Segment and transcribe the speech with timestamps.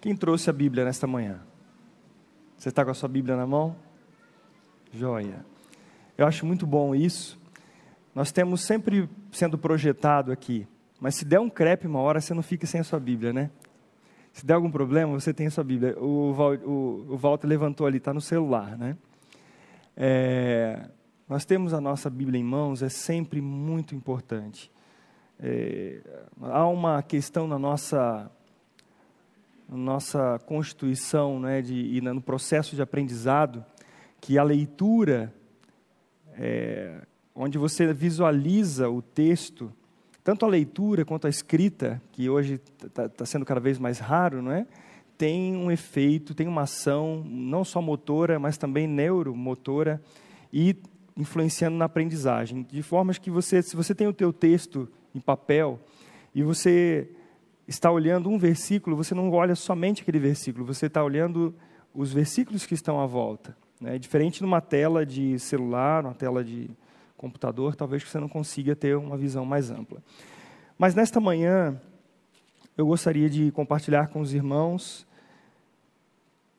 [0.00, 1.40] Quem trouxe a Bíblia nesta manhã?
[2.56, 3.76] Você está com a sua Bíblia na mão?
[4.90, 5.44] Joia.
[6.16, 7.38] Eu acho muito bom isso.
[8.14, 10.66] Nós temos sempre sendo projetado aqui,
[10.98, 13.50] mas se der um crepe uma hora, você não fica sem a sua Bíblia, né?
[14.32, 15.94] Se der algum problema, você tem a sua Bíblia.
[15.98, 18.96] O, o, o Walter levantou ali, está no celular, né?
[19.94, 20.88] É,
[21.28, 24.72] nós temos a nossa Bíblia em mãos, é sempre muito importante.
[25.38, 26.00] É,
[26.40, 28.30] há uma questão na nossa
[29.70, 33.64] nossa constituição, né, de, e no processo de aprendizado,
[34.20, 35.32] que a leitura,
[36.34, 37.02] é,
[37.34, 39.72] onde você visualiza o texto,
[40.22, 44.42] tanto a leitura quanto a escrita, que hoje está tá sendo cada vez mais raro,
[44.42, 44.66] não é?
[45.20, 50.00] tem um efeito, tem uma ação, não só motora, mas também neuromotora,
[50.50, 50.74] e
[51.14, 52.62] influenciando na aprendizagem.
[52.62, 55.78] De formas que você, se você tem o teu texto em papel,
[56.34, 57.06] e você
[57.70, 61.54] está olhando um versículo, você não olha somente aquele versículo, você está olhando
[61.94, 63.56] os versículos que estão à volta.
[63.80, 63.96] Né?
[63.96, 66.68] Diferente numa tela de celular, uma tela de
[67.16, 70.02] computador, talvez você não consiga ter uma visão mais ampla.
[70.76, 71.80] Mas nesta manhã,
[72.76, 75.06] eu gostaria de compartilhar com os irmãos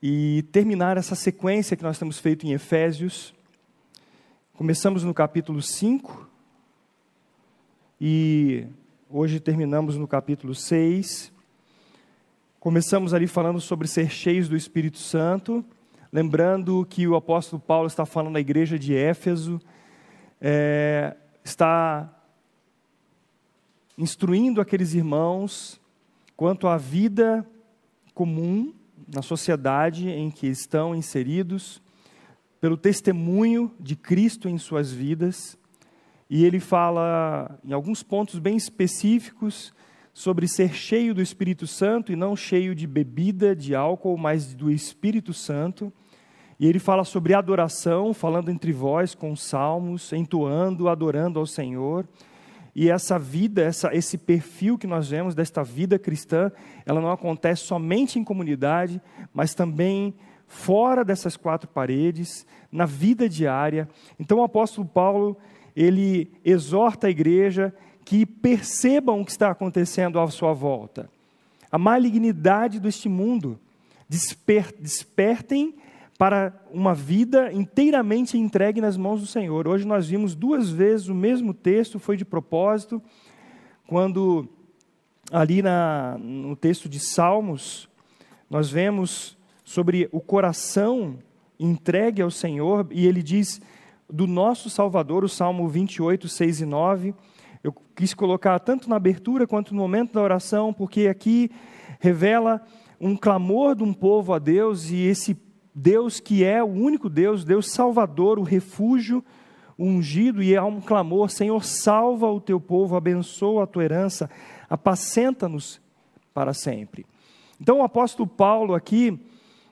[0.01, 3.33] e terminar essa sequência que nós temos feito em Efésios.
[4.53, 6.29] Começamos no capítulo 5
[7.99, 8.65] e
[9.13, 11.33] Hoje terminamos no capítulo 6.
[12.61, 15.65] Começamos ali falando sobre ser cheios do Espírito Santo,
[16.13, 19.59] lembrando que o apóstolo Paulo está falando na igreja de Éfeso,
[20.39, 22.09] é, está
[23.97, 25.81] instruindo aqueles irmãos
[26.37, 27.45] quanto à vida
[28.13, 28.73] comum
[29.13, 31.81] na sociedade em que estão inseridos,
[32.61, 35.57] pelo testemunho de Cristo em suas vidas
[36.33, 39.73] e ele fala em alguns pontos bem específicos
[40.13, 44.71] sobre ser cheio do Espírito Santo e não cheio de bebida, de álcool, mas do
[44.71, 45.91] Espírito Santo.
[46.57, 52.07] E ele fala sobre adoração, falando entre vós com salmos, entoando, adorando ao Senhor.
[52.73, 56.49] E essa vida, essa, esse perfil que nós vemos desta vida cristã,
[56.85, 59.01] ela não acontece somente em comunidade,
[59.33, 60.15] mas também
[60.47, 63.89] fora dessas quatro paredes, na vida diária.
[64.17, 65.37] Então o apóstolo Paulo
[65.75, 67.73] ele exorta a igreja
[68.03, 71.09] que percebam o que está acontecendo à sua volta.
[71.71, 73.59] A malignidade deste mundo.
[74.09, 75.73] Desper, despertem
[76.17, 79.67] para uma vida inteiramente entregue nas mãos do Senhor.
[79.67, 83.01] Hoje nós vimos duas vezes o mesmo texto, foi de propósito,
[83.87, 84.47] quando
[85.31, 87.89] ali na, no texto de Salmos,
[88.49, 91.17] nós vemos sobre o coração
[91.59, 93.61] entregue ao Senhor, e ele diz:
[94.11, 97.15] do nosso Salvador, o Salmo 28, 6 e 9.
[97.63, 101.49] Eu quis colocar tanto na abertura quanto no momento da oração, porque aqui
[101.99, 102.61] revela
[102.99, 105.37] um clamor de um povo a Deus e esse
[105.73, 109.23] Deus que é o único Deus, Deus Salvador, o refúgio,
[109.77, 114.29] o ungido, e há um clamor: Senhor, salva o teu povo, abençoa a tua herança,
[114.69, 115.79] apacenta-nos
[116.33, 117.05] para sempre.
[117.59, 119.17] Então o apóstolo Paulo aqui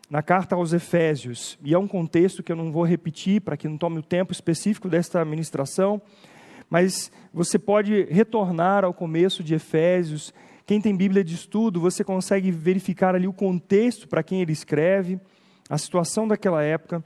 [0.10, 3.68] na carta aos Efésios, e é um contexto que eu não vou repetir para que
[3.68, 6.02] não tome o tempo específico desta ministração,
[6.70, 10.34] mas você pode retornar ao começo de Efésios.
[10.66, 15.20] Quem tem Bíblia de estudo, você consegue verificar ali o contexto para quem ele escreve,
[15.70, 17.04] a situação daquela época.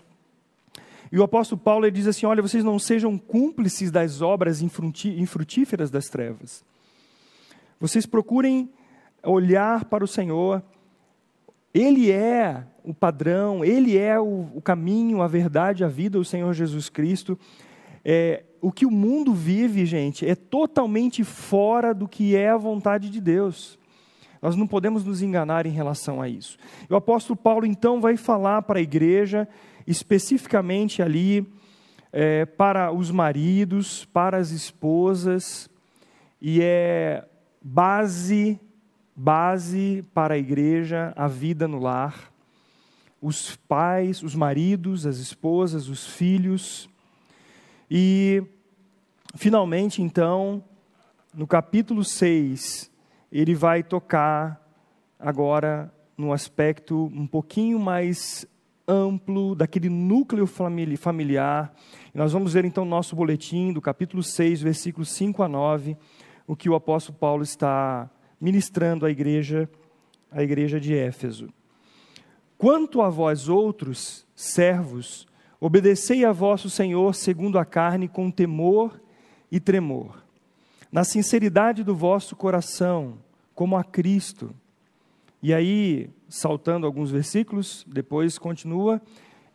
[1.12, 6.06] E o apóstolo Paulo diz assim: Olha, vocês não sejam cúmplices das obras infrutíferas das
[6.06, 6.64] trevas.
[7.80, 8.70] Vocês procurem
[9.24, 10.64] olhar para o Senhor.
[11.74, 16.54] Ele é o padrão, Ele é o, o caminho, a verdade, a vida, o Senhor
[16.54, 17.38] Jesus Cristo.
[18.06, 23.10] É, o que o mundo vive, gente, é totalmente fora do que é a vontade
[23.10, 23.80] de Deus.
[24.42, 26.58] Nós não podemos nos enganar em relação a isso.
[26.90, 29.48] O apóstolo Paulo, então, vai falar para a igreja,
[29.88, 31.48] especificamente ali,
[32.12, 35.70] é, para os maridos, para as esposas,
[36.42, 37.26] e é
[37.62, 38.60] base,
[39.16, 42.34] base para a igreja, a vida no lar
[43.24, 46.90] os pais, os maridos, as esposas, os filhos.
[47.90, 48.44] E,
[49.34, 50.62] finalmente, então,
[51.34, 52.92] no capítulo 6,
[53.32, 54.62] ele vai tocar
[55.18, 58.46] agora no aspecto um pouquinho mais
[58.86, 61.74] amplo daquele núcleo familiar.
[62.14, 65.96] Nós vamos ver então no nosso boletim do capítulo 6, versículos 5 a 9,
[66.46, 68.12] o que o apóstolo Paulo está
[68.44, 69.70] ministrando à igreja,
[70.30, 71.48] à igreja de Éfeso.
[72.58, 75.26] Quanto a vós outros, servos,
[75.62, 79.02] obedecei a vosso Senhor segundo a carne com temor
[79.50, 80.22] e tremor,
[80.92, 83.18] na sinceridade do vosso coração,
[83.56, 84.54] como a Cristo.
[85.42, 89.02] E aí, saltando alguns versículos, depois continua: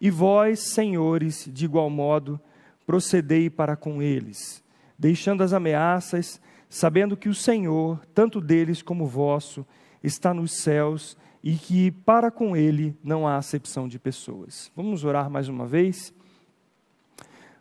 [0.00, 2.40] E vós, senhores, de igual modo,
[2.86, 4.64] procedei para com eles,
[4.98, 9.66] deixando as ameaças, sabendo que o Senhor, tanto deles como vosso,
[10.02, 14.70] está nos céus e que para com ele não há acepção de pessoas.
[14.74, 16.12] Vamos orar mais uma vez?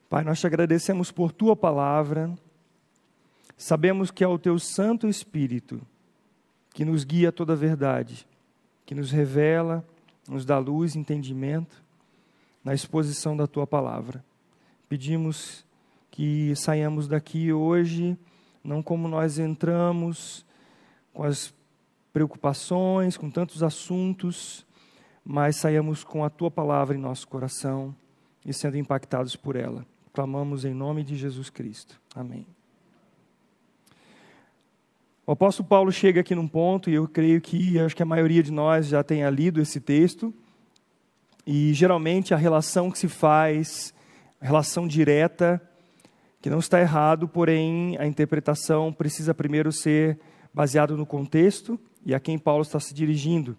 [0.09, 2.33] Pai, nós te agradecemos por tua palavra.
[3.57, 5.81] Sabemos que é o teu Santo Espírito
[6.73, 8.27] que nos guia a toda a verdade,
[8.85, 9.83] que nos revela,
[10.29, 11.83] nos dá luz entendimento
[12.63, 14.23] na exposição da tua palavra.
[14.87, 15.65] Pedimos
[16.11, 18.15] que saiamos daqui hoje,
[18.67, 20.45] não como nós entramos,
[21.13, 21.53] com as
[22.11, 24.65] preocupações, com tantos assuntos,
[25.23, 27.95] mas saiamos com a tua palavra em nosso coração
[28.45, 29.85] e sendo impactados por ela.
[30.11, 31.97] Clamamos em nome de Jesus Cristo.
[32.13, 32.45] Amém.
[35.25, 38.43] O apóstolo Paulo chega aqui num ponto, e eu creio que acho que a maioria
[38.43, 40.33] de nós já tenha lido esse texto,
[41.45, 43.93] e geralmente a relação que se faz,
[44.41, 45.61] a relação direta,
[46.41, 50.19] que não está errado, porém a interpretação precisa primeiro ser
[50.53, 53.57] baseada no contexto e a quem Paulo está se dirigindo.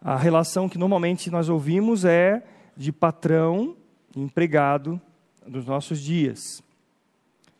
[0.00, 2.42] A relação que normalmente nós ouvimos é
[2.76, 3.76] de patrão
[4.14, 5.00] e empregado
[5.46, 6.62] dos nossos dias.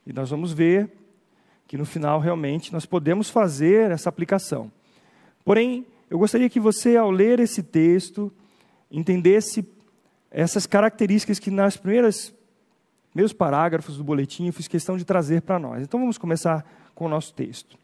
[0.06, 0.90] E nós vamos ver
[1.66, 4.70] que no final realmente nós podemos fazer essa aplicação.
[5.44, 8.32] Porém, eu gostaria que você, ao ler esse texto,
[8.90, 9.66] entendesse
[10.30, 12.34] essas características que nas primeiras
[13.18, 15.82] primeiros parágrafos do boletim fiz questão de trazer para nós.
[15.82, 17.76] Então vamos começar com o nosso texto.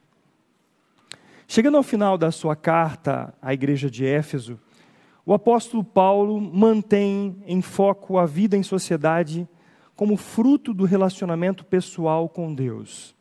[1.49, 4.61] Chegando ao final da sua carta à igreja de Éfeso,
[5.27, 9.49] o apóstolo Paulo mantém em foco a vida em sociedade
[9.97, 13.13] como fruto do relacionamento pessoal com Deus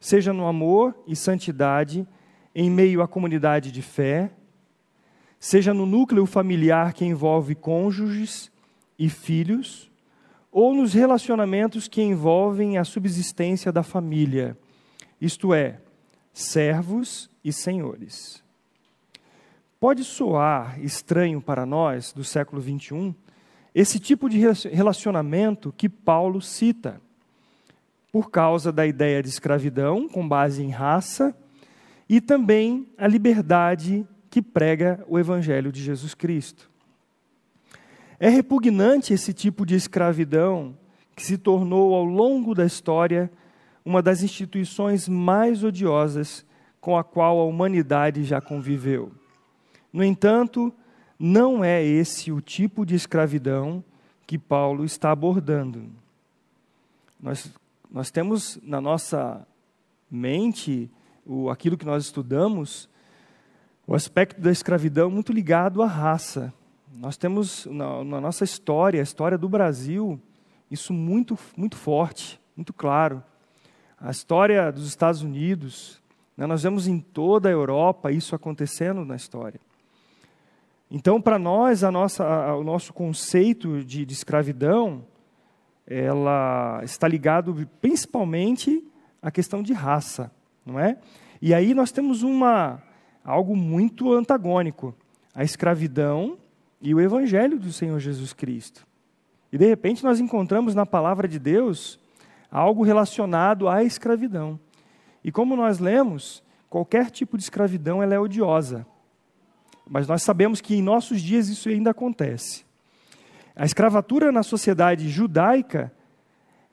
[0.00, 2.08] seja no amor e santidade
[2.54, 4.32] em meio à comunidade de fé,
[5.38, 8.50] seja no núcleo familiar que envolve cônjuges
[8.98, 9.89] e filhos,
[10.50, 14.56] ou nos relacionamentos que envolvem a subsistência da família,
[15.20, 15.80] isto é,
[16.32, 18.42] servos e senhores.
[19.78, 23.14] Pode soar estranho para nós, do século 21,
[23.74, 27.00] esse tipo de relacionamento que Paulo cita
[28.12, 31.34] por causa da ideia de escravidão, com base em raça,
[32.08, 36.69] e também a liberdade que prega o Evangelho de Jesus Cristo.
[38.20, 40.76] É repugnante esse tipo de escravidão
[41.16, 43.32] que se tornou, ao longo da história,
[43.84, 46.44] uma das instituições mais odiosas
[46.80, 49.10] com a qual a humanidade já conviveu.
[49.92, 50.72] No entanto,
[51.18, 53.82] não é esse o tipo de escravidão
[54.26, 55.90] que Paulo está abordando.
[57.18, 57.50] Nós
[57.90, 59.44] nós temos na nossa
[60.08, 60.88] mente
[61.26, 62.88] o, aquilo que nós estudamos,
[63.84, 66.54] o aspecto da escravidão muito ligado à raça.
[66.92, 70.20] Nós temos na, na nossa história, a história do Brasil,
[70.68, 73.22] isso muito, muito forte, muito claro.
[73.98, 76.02] A história dos Estados Unidos,
[76.36, 79.60] né, nós vemos em toda a Europa isso acontecendo na história.
[80.90, 85.04] Então, para nós, a nossa, a, o nosso conceito de, de escravidão
[85.86, 88.84] ela está ligado principalmente
[89.22, 90.30] à questão de raça,
[90.64, 90.98] não é?
[91.40, 92.82] E aí nós temos uma
[93.24, 94.94] algo muito antagônico,
[95.32, 96.36] a escravidão
[96.80, 98.86] e o evangelho do Senhor Jesus Cristo.
[99.52, 101.98] E de repente nós encontramos na palavra de Deus
[102.50, 104.58] algo relacionado à escravidão.
[105.22, 108.86] E como nós lemos, qualquer tipo de escravidão ela é odiosa.
[109.88, 112.64] Mas nós sabemos que em nossos dias isso ainda acontece.
[113.54, 115.92] A escravatura na sociedade judaica,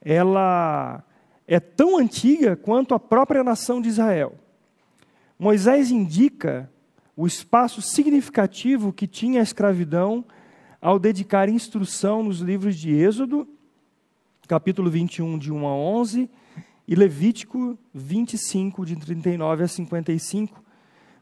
[0.02, 1.04] ela
[1.48, 4.36] é tão antiga quanto a própria nação de Israel.
[5.40, 6.70] Moisés indica
[7.18, 10.24] o espaço significativo que tinha a escravidão
[10.80, 13.48] ao dedicar instrução nos livros de Êxodo,
[14.48, 16.30] capítulo 21, de 1 a 11,
[16.88, 20.64] e Levítico 25, de 39 a 55,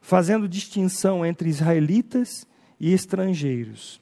[0.02, 2.46] fazendo distinção entre israelitas
[2.78, 4.02] e estrangeiros.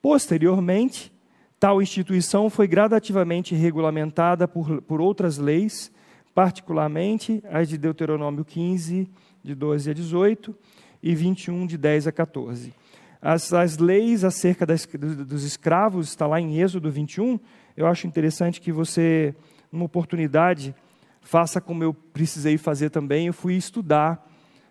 [0.00, 1.12] Posteriormente,
[1.60, 5.92] tal instituição foi gradativamente regulamentada por, por outras leis,
[6.34, 9.08] particularmente as de Deuteronômio 15,
[9.44, 10.56] de 12 a 18,
[11.02, 12.72] e 21, de 10 a 14.
[13.20, 17.38] As, as leis acerca das, dos escravos, está lá em Êxodo 21,
[17.76, 19.34] eu acho interessante que você,
[19.70, 20.74] numa oportunidade,
[21.20, 24.26] faça como eu precisei fazer também, eu fui estudar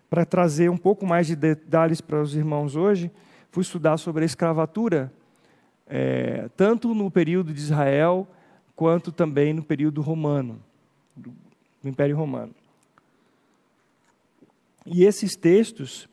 [0.08, 3.10] para trazer um pouco mais de detalhes para os irmãos hoje,
[3.50, 5.12] fui estudar sobre a escravatura
[5.88, 8.28] é, tanto no período de Israel,
[8.76, 10.62] quanto também no período romano,
[11.16, 11.32] do,
[11.82, 12.54] do Império Romano.
[14.84, 16.08] E esses textos,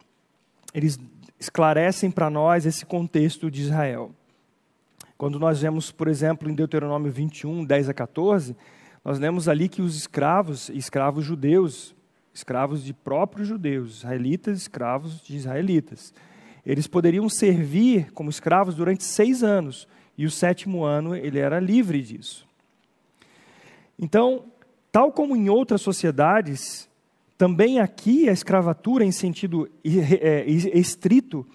[0.76, 1.00] eles
[1.40, 4.12] esclarecem para nós esse contexto de Israel.
[5.18, 8.58] Quando nós vemos, por exemplo, em Deuteronômio 21, 10 a 14,
[9.04, 11.96] nós lemos ali que os escravos, escravos judeus,
[12.34, 16.14] escravos de próprios judeus, israelitas, escravos de israelitas,
[16.66, 22.02] eles poderiam servir como escravos durante seis anos, e o sétimo ano ele era livre
[22.02, 22.46] disso.
[23.98, 24.46] Então,
[24.92, 26.90] tal como em outras sociedades,
[27.38, 31.46] também aqui a escravatura, em sentido é, estrito,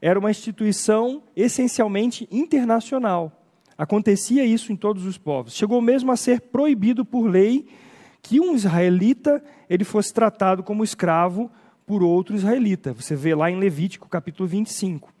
[0.00, 3.36] era uma instituição essencialmente internacional.
[3.76, 5.54] Acontecia isso em todos os povos.
[5.54, 7.66] Chegou mesmo a ser proibido por lei
[8.22, 11.50] que um israelita ele fosse tratado como escravo
[11.86, 12.92] por outro israelita.
[12.92, 15.12] Você vê lá em Levítico, capítulo 25.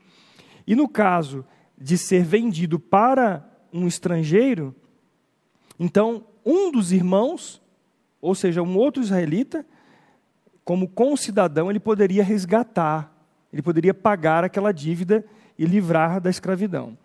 [0.66, 1.44] E no caso
[1.78, 4.74] de ser vendido para um estrangeiro,
[5.78, 7.62] então um dos irmãos,
[8.20, 9.64] ou seja, um outro israelita,
[10.64, 13.10] como concidadão, ele poderia resgatar
[13.52, 15.24] ele poderia pagar aquela dívida
[15.58, 16.96] e livrar da escravidão.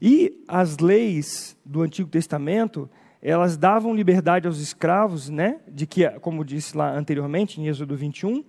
[0.00, 2.90] E as leis do Antigo Testamento,
[3.22, 8.44] elas davam liberdade aos escravos, né, de que, como disse lá anteriormente, em Êxodo 21,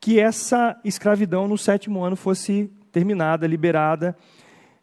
[0.00, 4.16] que essa escravidão no sétimo ano fosse terminada, liberada,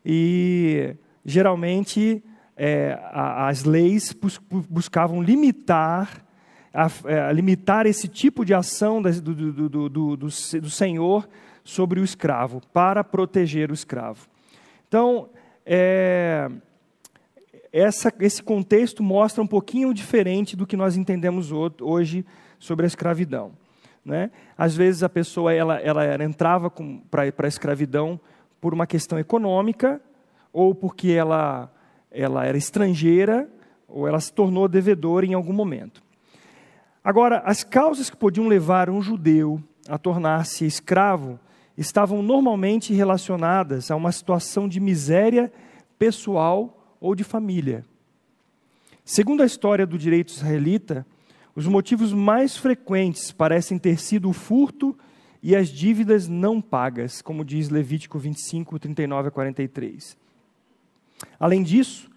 [0.04, 2.24] e geralmente
[2.58, 4.14] é, as leis
[4.68, 6.26] buscavam limitar,
[6.74, 11.28] a, é, a limitar esse tipo de ação do, do, do, do, do Senhor
[11.64, 14.28] sobre o escravo, para proteger o escravo.
[14.88, 15.30] Então,
[15.66, 16.50] é,
[17.72, 22.26] essa, esse contexto mostra um pouquinho diferente do que nós entendemos hoje
[22.60, 23.54] sobre a escravidão.
[24.04, 24.32] Né?
[24.58, 26.72] Às vezes a pessoa ela, ela entrava
[27.10, 28.20] para a escravidão
[28.60, 30.02] por uma questão econômica,
[30.52, 31.72] ou porque ela,
[32.12, 33.48] ela era estrangeira,
[33.88, 36.04] ou ela se tornou devedora em algum momento.
[37.04, 41.40] Agora, as causas que podiam levar um judeu a tornar-se escravo
[41.76, 45.52] estavam normalmente relacionadas a uma situação de miséria
[45.98, 47.84] pessoal ou de família.
[49.04, 51.06] Segundo a história do direito israelita,
[51.56, 54.96] os motivos mais frequentes parecem ter sido o furto
[55.42, 60.16] e as dívidas não pagas, como diz Levítico 25, 39 a 43.
[61.40, 62.11] Além disso,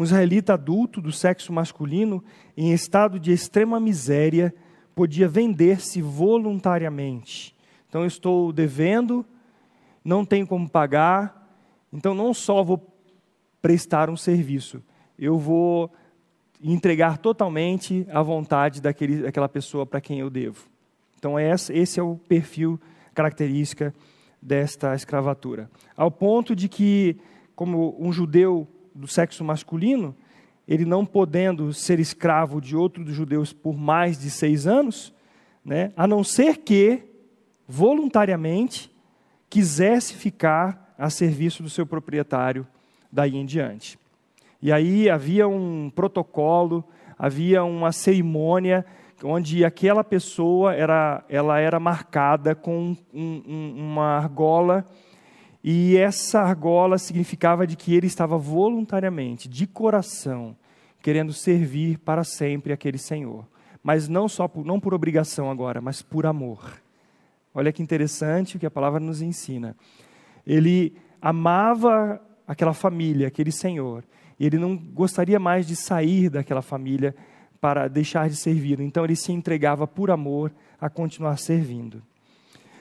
[0.00, 2.24] um israelita adulto do sexo masculino,
[2.56, 4.54] em estado de extrema miséria,
[4.94, 7.54] podia vender-se voluntariamente
[7.90, 9.26] então eu estou devendo,
[10.04, 11.52] não tenho como pagar,
[11.92, 12.80] então não só vou
[13.60, 14.80] prestar um serviço,
[15.18, 15.92] eu vou
[16.62, 20.68] entregar totalmente a vontade daquele, daquela pessoa para quem eu devo.
[21.18, 22.80] Então esse é o perfil,
[23.12, 23.92] característica
[24.40, 25.68] desta escravatura.
[25.96, 27.16] Ao ponto de que,
[27.56, 30.14] como um judeu do sexo masculino,
[30.66, 35.12] ele não podendo ser escravo de outro dos judeus por mais de seis anos,
[35.64, 37.02] né, a não ser que
[37.66, 38.90] voluntariamente
[39.48, 42.66] quisesse ficar a serviço do seu proprietário
[43.10, 43.98] daí em diante.
[44.62, 46.84] E aí havia um protocolo,
[47.18, 48.84] havia uma cerimônia
[49.22, 54.86] onde aquela pessoa era, ela era marcada com um, um, uma argola
[55.62, 60.56] e essa argola significava de que ele estava voluntariamente, de coração,
[61.02, 63.46] querendo servir para sempre aquele Senhor,
[63.82, 66.80] mas não só por, não por obrigação agora, mas por amor.
[67.54, 69.76] Olha que interessante o que a palavra nos ensina.
[70.46, 74.04] Ele amava aquela família, aquele senhor,
[74.38, 77.14] e ele não gostaria mais de sair daquela família
[77.60, 78.80] para deixar de servir.
[78.80, 82.02] Então ele se entregava por amor a continuar servindo.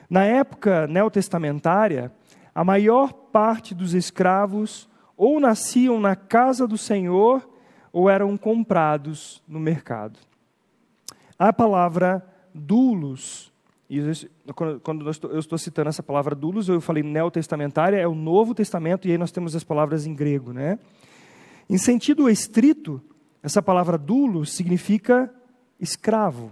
[0.09, 2.11] Na época neotestamentária,
[2.59, 7.49] a maior parte dos escravos ou nasciam na casa do Senhor
[7.89, 10.19] ou eram comprados no mercado.
[11.39, 12.21] A palavra
[12.53, 13.49] dulos
[14.83, 19.11] quando eu estou citando essa palavra dulos, eu falei neotestamentária, é o Novo Testamento, e
[19.11, 20.51] aí nós temos as palavras em grego.
[20.51, 20.77] Né?
[21.69, 23.01] Em sentido estrito,
[23.41, 25.33] essa palavra dulos significa
[25.79, 26.51] escravo.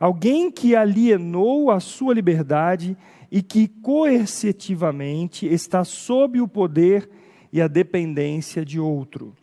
[0.00, 2.96] Alguém que alienou a sua liberdade
[3.30, 7.08] e que coercitivamente está sob o poder
[7.52, 9.36] e a dependência de outro.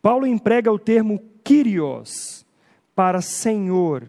[0.00, 2.46] Paulo emprega o termo kyrios
[2.94, 4.08] para senhor,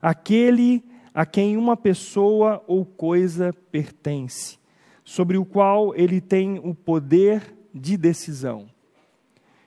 [0.00, 4.58] aquele a quem uma pessoa ou coisa pertence,
[5.02, 8.68] sobre o qual ele tem o poder de decisão.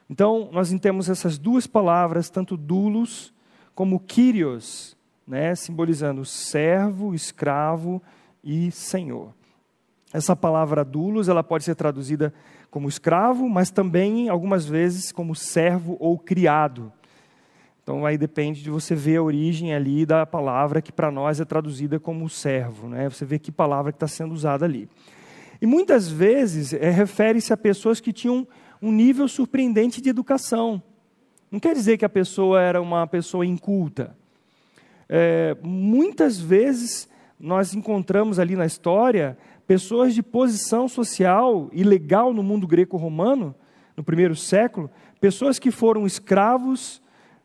[0.08, 3.34] Então, nós temos essas duas palavras, tanto dulos
[3.74, 4.96] como kyrios,
[5.28, 8.02] né, simbolizando servo, escravo
[8.44, 9.34] e senhor.
[10.14, 12.34] Essa palavra dulos, ela pode ser traduzida
[12.70, 16.92] como escravo, mas também algumas vezes como servo ou criado.
[17.82, 21.46] Então aí depende de você ver a origem ali da palavra que para nós é
[21.46, 23.10] traduzida como servo, né?
[23.10, 24.88] Você vê que palavra que está sendo usada ali.
[25.62, 28.48] E muitas vezes é, refere-se a pessoas que tinham
[28.82, 30.82] um nível surpreendente de educação.
[31.52, 34.16] Não quer dizer que a pessoa era uma pessoa inculta.
[35.08, 42.44] É, muitas vezes nós encontramos ali na história pessoas de posição social e legal no
[42.44, 43.56] mundo greco-romano,
[43.96, 47.02] no primeiro século, pessoas que foram escravos,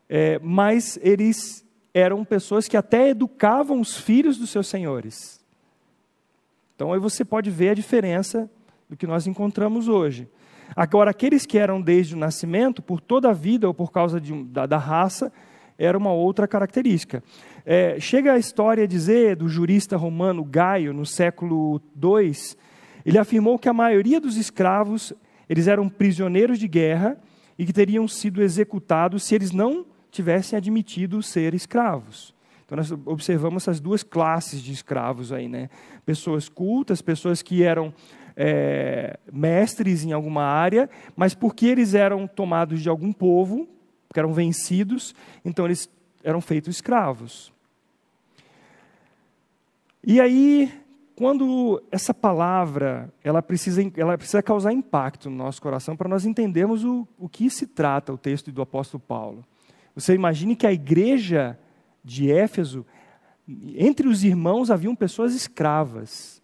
[0.07, 5.39] é, mas eles eram pessoas que até educavam os filhos dos seus senhores.
[6.75, 8.49] Então aí você pode ver a diferença
[8.89, 10.27] do que nós encontramos hoje.
[10.75, 14.43] Agora, aqueles que eram desde o nascimento, por toda a vida ou por causa de,
[14.45, 15.31] da, da raça,
[15.77, 17.23] era uma outra característica.
[17.71, 22.33] É, chega a história a dizer do jurista romano Gaio, no século II,
[23.05, 25.13] ele afirmou que a maioria dos escravos
[25.47, 27.15] eles eram prisioneiros de guerra
[27.59, 32.33] e que teriam sido executados se eles não tivessem admitido ser escravos.
[32.65, 35.69] Então nós observamos essas duas classes de escravos aí, né?
[36.03, 37.93] Pessoas cultas, pessoas que eram
[38.35, 43.67] é, mestres em alguma área, mas porque eles eram tomados de algum povo,
[44.11, 45.13] que eram vencidos,
[45.45, 45.87] então eles
[46.23, 47.53] eram feitos escravos.
[50.03, 50.71] E aí,
[51.15, 56.85] quando essa palavra, ela precisa, ela precisa causar impacto no nosso coração para nós entendermos
[56.85, 59.45] o, o que se trata o texto do apóstolo Paulo.
[59.93, 61.59] Você imagine que a igreja
[62.03, 62.85] de Éfeso,
[63.75, 66.41] entre os irmãos haviam pessoas escravas.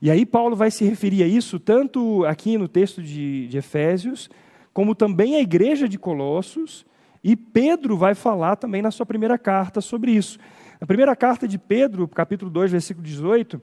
[0.00, 4.30] E aí Paulo vai se referir a isso tanto aqui no texto de, de Efésios,
[4.72, 6.86] como também a igreja de Colossos,
[7.22, 10.38] e Pedro vai falar também na sua primeira carta sobre isso.
[10.84, 13.58] Na primeira carta de Pedro, capítulo 2, versículo 18,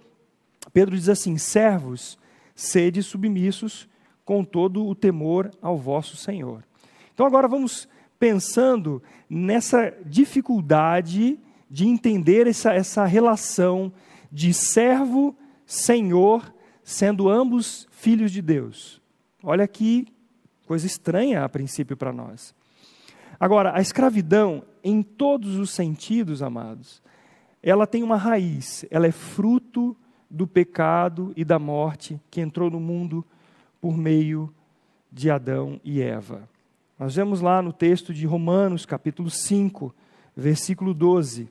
[0.73, 2.17] Pedro diz assim: Servos,
[2.55, 3.87] sede submissos
[4.25, 6.63] com todo o temor ao vosso Senhor.
[7.13, 7.87] Então agora vamos
[8.17, 13.93] pensando nessa dificuldade de entender essa, essa relação
[14.31, 16.51] de servo, senhor,
[16.83, 18.99] sendo ambos filhos de Deus.
[19.43, 20.07] Olha que
[20.65, 22.51] coisa estranha a princípio para nós.
[23.39, 27.00] Agora, a escravidão, em todos os sentidos, amados,
[27.63, 29.95] ela tem uma raiz, ela é fruto
[30.29, 33.23] do pecado e da morte que entrou no mundo
[33.79, 34.53] por meio
[35.11, 36.49] de Adão e Eva.
[36.97, 39.93] Nós vemos lá no texto de Romanos, capítulo 5,
[40.35, 41.49] versículo 12.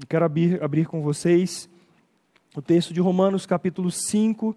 [0.00, 1.68] Eu quero abrir, abrir com vocês
[2.56, 4.56] o texto de Romanos, capítulo 5,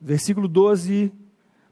[0.00, 1.12] versículo 12.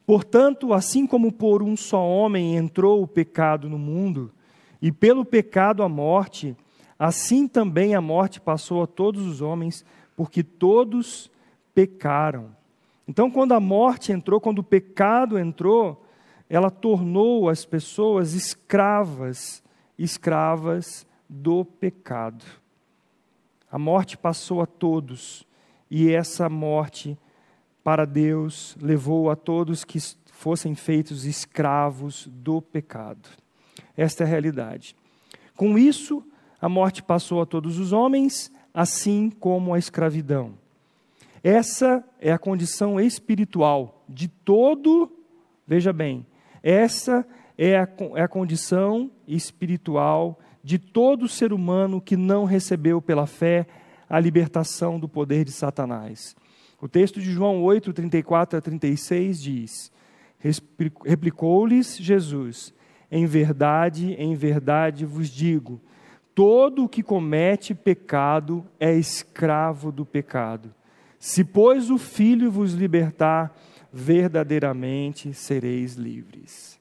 [0.06, 4.30] Portanto, assim como por um só homem entrou o pecado no mundo,
[4.80, 6.56] e pelo pecado a morte,
[7.00, 11.30] assim também a morte passou a todos os homens, porque todos
[11.74, 12.54] pecaram.
[13.08, 16.04] Então, quando a morte entrou, quando o pecado entrou,
[16.46, 19.62] ela tornou as pessoas escravas,
[19.98, 22.44] escravas do pecado.
[23.72, 25.46] A morte passou a todos,
[25.90, 27.16] e essa morte
[27.82, 29.98] para Deus levou a todos que
[30.32, 33.26] fossem feitos escravos do pecado.
[33.96, 34.94] Esta é a realidade.
[35.56, 36.22] Com isso,
[36.60, 40.52] a morte passou a todos os homens, assim como a escravidão.
[41.42, 45.10] Essa é a condição espiritual de todo,
[45.66, 46.26] veja bem,
[46.62, 53.26] essa é a, é a condição espiritual de todo ser humano que não recebeu pela
[53.26, 53.66] fé
[54.08, 56.36] a libertação do poder de Satanás.
[56.80, 59.92] O texto de João 8, 34 a 36 diz:
[61.04, 62.74] Replicou-lhes Jesus:
[63.10, 65.80] Em verdade, em verdade vos digo,
[66.34, 70.74] todo o que comete pecado é escravo do pecado.
[71.18, 73.54] Se, pois, o Filho vos libertar,
[73.92, 76.78] verdadeiramente sereis livres.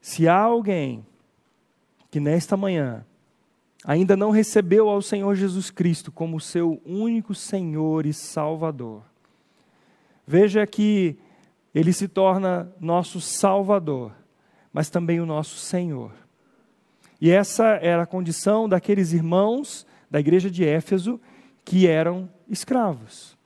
[0.00, 1.04] Se há alguém
[2.10, 3.04] que nesta manhã
[3.84, 9.02] ainda não recebeu ao Senhor Jesus Cristo como seu único Senhor e Salvador,
[10.26, 11.18] veja que
[11.74, 14.12] ele se torna nosso Salvador,
[14.72, 16.12] mas também o nosso Senhor.
[17.20, 21.20] E essa era a condição daqueles irmãos da igreja de Éfeso
[21.64, 23.36] que eram escravos.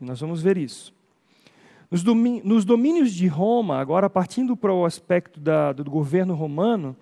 [0.00, 0.94] E nós vamos ver isso.
[1.90, 6.96] Nos domínios de Roma, agora partindo para o aspecto da, do governo romano,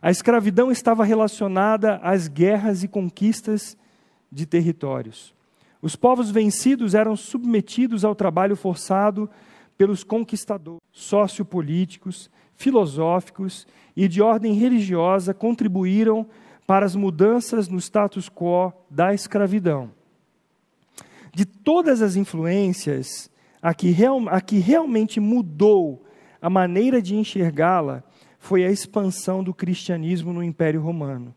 [0.00, 3.76] a escravidão estava relacionada às guerras e conquistas
[4.32, 5.34] de territórios.
[5.82, 9.28] Os povos vencidos eram submetidos ao trabalho forçado
[9.76, 16.26] pelos conquistadores sociopolíticos, filosóficos e de ordem religiosa contribuíram
[16.66, 19.90] para as mudanças no status quo da escravidão.
[21.34, 23.30] De todas as influências
[23.62, 26.04] a que, real, a que realmente mudou
[26.40, 28.02] a maneira de enxergá-la
[28.38, 31.34] foi a expansão do cristianismo no Império Romano.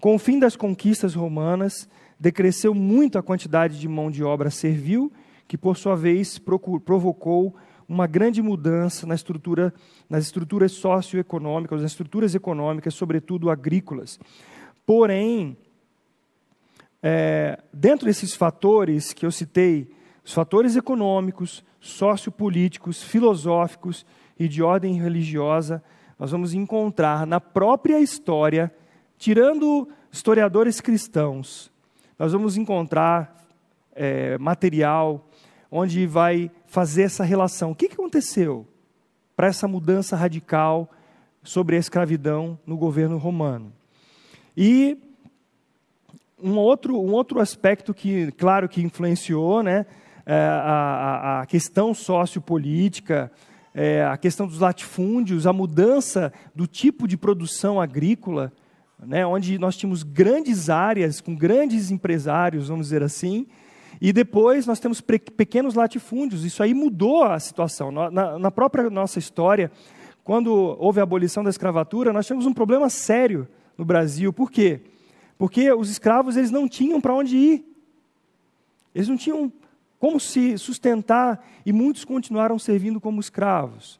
[0.00, 1.86] Com o fim das conquistas romanas,
[2.18, 5.12] decresceu muito a quantidade de mão de obra servil,
[5.46, 7.54] que por sua vez provocou
[7.88, 9.72] uma grande mudança na estrutura,
[10.08, 14.18] nas estruturas socioeconômicas, nas estruturas econômicas, sobretudo agrícolas.
[14.86, 15.56] Porém,
[17.02, 19.90] é, dentro desses fatores que eu citei,
[20.24, 24.06] os fatores econômicos, sociopolíticos, filosóficos
[24.38, 25.82] e de ordem religiosa,
[26.18, 28.72] nós vamos encontrar na própria história,
[29.18, 31.70] tirando historiadores cristãos,
[32.18, 33.44] nós vamos encontrar
[33.94, 35.28] é, material
[35.70, 37.70] onde vai fazer essa relação.
[37.70, 38.66] O que aconteceu
[39.36, 40.90] para essa mudança radical
[41.40, 43.72] sobre a escravidão no governo romano?
[44.56, 44.98] E
[46.42, 49.86] um outro, um outro aspecto que, claro, que influenciou, né,
[50.26, 53.30] é a, a, questão sociopolítica,
[53.72, 58.52] é, a questão dos latifúndios, a mudança do tipo de produção agrícola,
[58.98, 63.46] né, onde nós tínhamos grandes áreas com grandes empresários, vamos dizer assim,
[64.00, 66.44] e depois nós temos pequenos latifúndios.
[66.44, 67.90] Isso aí mudou a situação.
[67.90, 69.70] Na, própria nossa história,
[70.22, 74.32] quando houve a abolição da escravatura, nós tivemos um problema sério no Brasil.
[74.32, 74.80] Por quê?
[75.38, 77.64] Porque os escravos eles não tinham para onde ir.
[78.94, 79.52] Eles não tinham
[79.98, 83.98] como se sustentar e muitos continuaram servindo como escravos.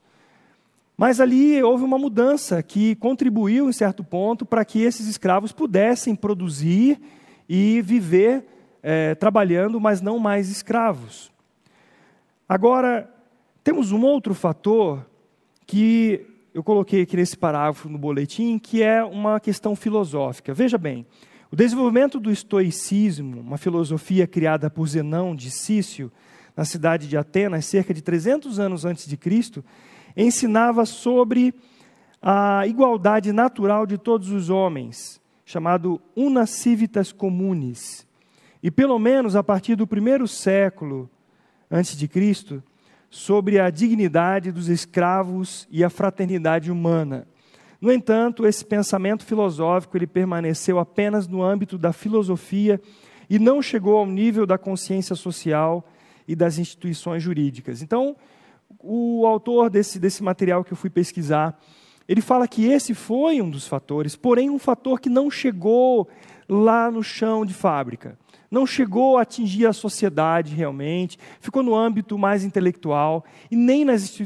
[0.96, 6.14] Mas ali houve uma mudança que contribuiu, em certo ponto, para que esses escravos pudessem
[6.14, 7.00] produzir
[7.48, 8.53] e viver
[8.86, 11.32] é, trabalhando, mas não mais escravos.
[12.46, 13.10] Agora,
[13.64, 15.06] temos um outro fator
[15.66, 20.52] que eu coloquei aqui nesse parágrafo no boletim, que é uma questão filosófica.
[20.52, 21.06] Veja bem,
[21.50, 26.12] o desenvolvimento do estoicismo, uma filosofia criada por Zenão de Cício,
[26.54, 29.64] na cidade de Atenas, cerca de 300 anos antes de Cristo,
[30.14, 31.54] ensinava sobre
[32.20, 38.03] a igualdade natural de todos os homens, chamado una civitas communis.
[38.64, 41.10] E pelo menos a partir do primeiro século
[41.70, 42.62] antes de Cristo,
[43.10, 47.28] sobre a dignidade dos escravos e a fraternidade humana.
[47.78, 52.80] No entanto, esse pensamento filosófico ele permaneceu apenas no âmbito da filosofia
[53.28, 55.86] e não chegou ao nível da consciência social
[56.26, 57.82] e das instituições jurídicas.
[57.82, 58.16] Então,
[58.80, 61.60] o autor desse, desse material que eu fui pesquisar,
[62.08, 66.08] ele fala que esse foi um dos fatores, porém um fator que não chegou
[66.48, 68.18] lá no chão de fábrica,
[68.50, 74.20] não chegou a atingir a sociedade realmente, ficou no âmbito mais intelectual e nem nas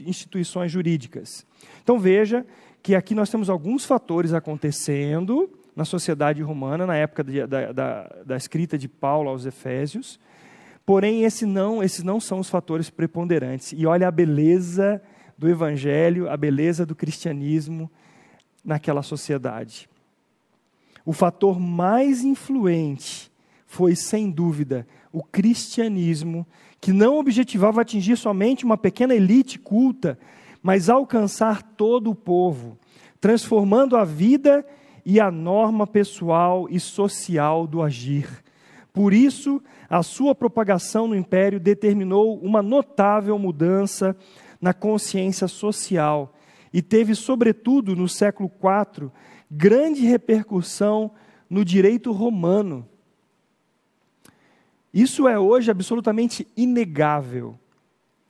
[0.00, 1.46] instituições jurídicas.
[1.82, 2.46] Então veja
[2.82, 8.16] que aqui nós temos alguns fatores acontecendo na sociedade romana, na época de, da, da,
[8.24, 10.20] da escrita de Paulo aos Efésios,
[10.86, 13.72] Porém, esse não, esses não são os fatores preponderantes.
[13.72, 15.00] E olha a beleza
[15.36, 17.90] do evangelho, a beleza do cristianismo
[18.62, 19.88] naquela sociedade.
[21.04, 23.32] O fator mais influente
[23.74, 26.46] foi, sem dúvida, o cristianismo,
[26.80, 30.16] que não objetivava atingir somente uma pequena elite culta,
[30.62, 32.78] mas alcançar todo o povo,
[33.20, 34.64] transformando a vida
[35.04, 38.28] e a norma pessoal e social do agir.
[38.92, 39.60] Por isso,
[39.90, 44.16] a sua propagação no império determinou uma notável mudança
[44.60, 46.32] na consciência social
[46.72, 49.10] e teve, sobretudo no século IV,
[49.50, 51.10] grande repercussão
[51.50, 52.88] no direito romano.
[54.94, 57.58] Isso é hoje absolutamente inegável.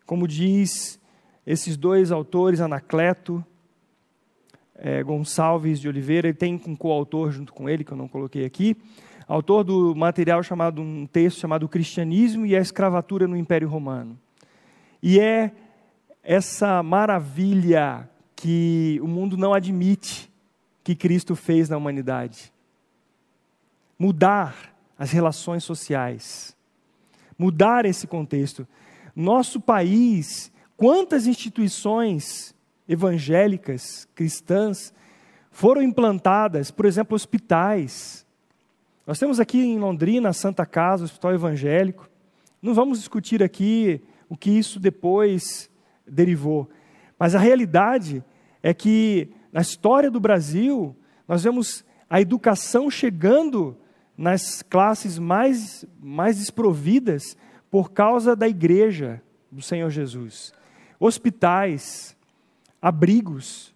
[0.06, 0.98] Como diz
[1.46, 3.44] esses dois autores, Anacleto
[4.74, 8.46] é, Gonçalves de Oliveira, ele tem um coautor junto com ele, que eu não coloquei
[8.46, 8.78] aqui,
[9.28, 14.18] autor do material chamado, um texto chamado Cristianismo e a Escravatura no Império Romano.
[15.02, 15.52] E é
[16.22, 20.32] essa maravilha que o mundo não admite
[20.82, 22.50] que Cristo fez na humanidade.
[23.98, 26.53] Mudar as relações sociais.
[27.38, 28.66] Mudar esse contexto.
[29.14, 32.54] Nosso país, quantas instituições
[32.88, 34.92] evangélicas, cristãs,
[35.50, 38.24] foram implantadas, por exemplo, hospitais,
[39.06, 42.08] nós temos aqui em Londrina a Santa Casa, o Hospital Evangélico.
[42.62, 45.70] Não vamos discutir aqui o que isso depois
[46.06, 46.70] derivou.
[47.18, 48.24] Mas a realidade
[48.62, 50.96] é que na história do Brasil,
[51.28, 53.76] nós vemos a educação chegando
[54.16, 57.36] nas classes mais, mais desprovidas
[57.70, 60.52] por causa da igreja do Senhor Jesus.
[60.98, 62.16] Hospitais,
[62.80, 63.74] abrigos,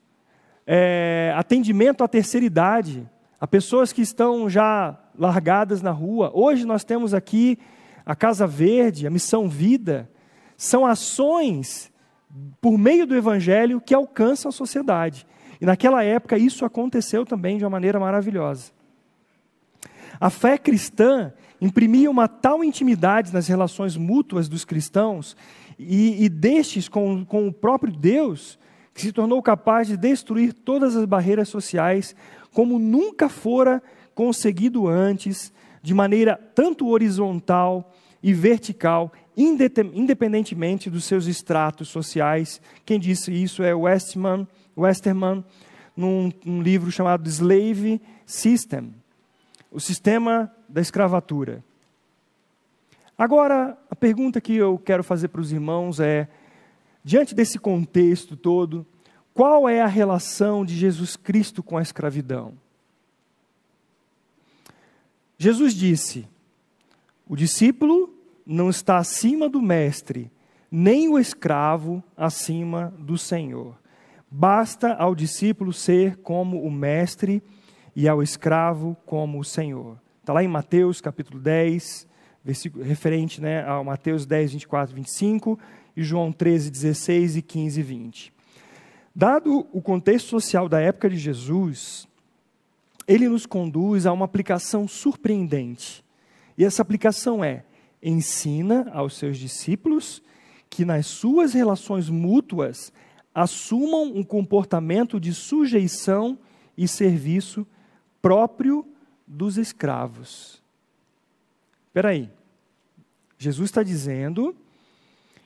[0.66, 3.08] é, atendimento à terceira idade,
[3.40, 6.30] a pessoas que estão já largadas na rua.
[6.34, 7.58] Hoje nós temos aqui
[8.04, 10.10] a Casa Verde, a Missão Vida.
[10.56, 11.92] São ações
[12.60, 15.26] por meio do Evangelho que alcançam a sociedade.
[15.60, 18.72] E naquela época isso aconteceu também de uma maneira maravilhosa.
[20.20, 25.36] A fé cristã imprimia uma tal intimidade nas relações mútuas dos cristãos
[25.78, 28.58] e, e destes com, com o próprio Deus,
[28.92, 32.16] que se tornou capaz de destruir todas as barreiras sociais,
[32.52, 33.82] como nunca fora
[34.14, 35.52] conseguido antes,
[35.82, 42.60] de maneira tanto horizontal e vertical, independentemente dos seus estratos sociais.
[42.84, 45.44] Quem disse isso é Westman, Westerman,
[45.96, 48.92] num, num livro chamado Slave System,
[49.70, 51.64] o sistema da escravatura.
[53.16, 56.28] Agora, a pergunta que eu quero fazer para os irmãos é:
[57.02, 58.86] diante desse contexto todo,
[59.34, 62.54] qual é a relação de Jesus Cristo com a escravidão?
[65.36, 66.26] Jesus disse:
[67.28, 68.14] o discípulo
[68.46, 70.30] não está acima do mestre,
[70.70, 73.76] nem o escravo acima do Senhor.
[74.30, 77.42] Basta ao discípulo ser como o mestre
[78.06, 79.98] ao escravo como o Senhor.
[80.20, 82.06] Está lá em Mateus capítulo 10,
[82.44, 85.58] versículo, referente né, ao Mateus 10, 24 25
[85.96, 88.32] e João 13, 16 e 15 e 20.
[89.14, 92.06] Dado o contexto social da época de Jesus,
[93.06, 96.04] ele nos conduz a uma aplicação surpreendente.
[96.56, 97.64] E essa aplicação é:
[98.02, 100.22] ensina aos seus discípulos
[100.70, 102.92] que nas suas relações mútuas
[103.34, 106.38] assumam um comportamento de sujeição
[106.76, 107.66] e serviço
[108.20, 108.86] próprio
[109.26, 110.62] dos escravos.
[111.86, 112.30] Espera aí.
[113.38, 114.54] Jesus está dizendo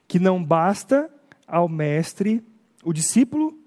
[0.09, 1.11] que não basta
[1.47, 2.43] ao mestre,
[2.83, 3.59] o discípulo,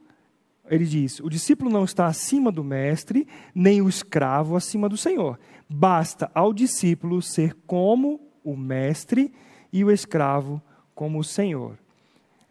[0.68, 5.40] ele diz, o discípulo não está acima do mestre, nem o escravo acima do Senhor.
[5.70, 9.34] Basta ao discípulo ser como o mestre
[9.72, 10.62] e o escravo
[10.94, 11.78] como o Senhor.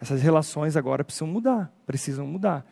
[0.01, 2.65] Essas relações agora precisam mudar, precisam mudar.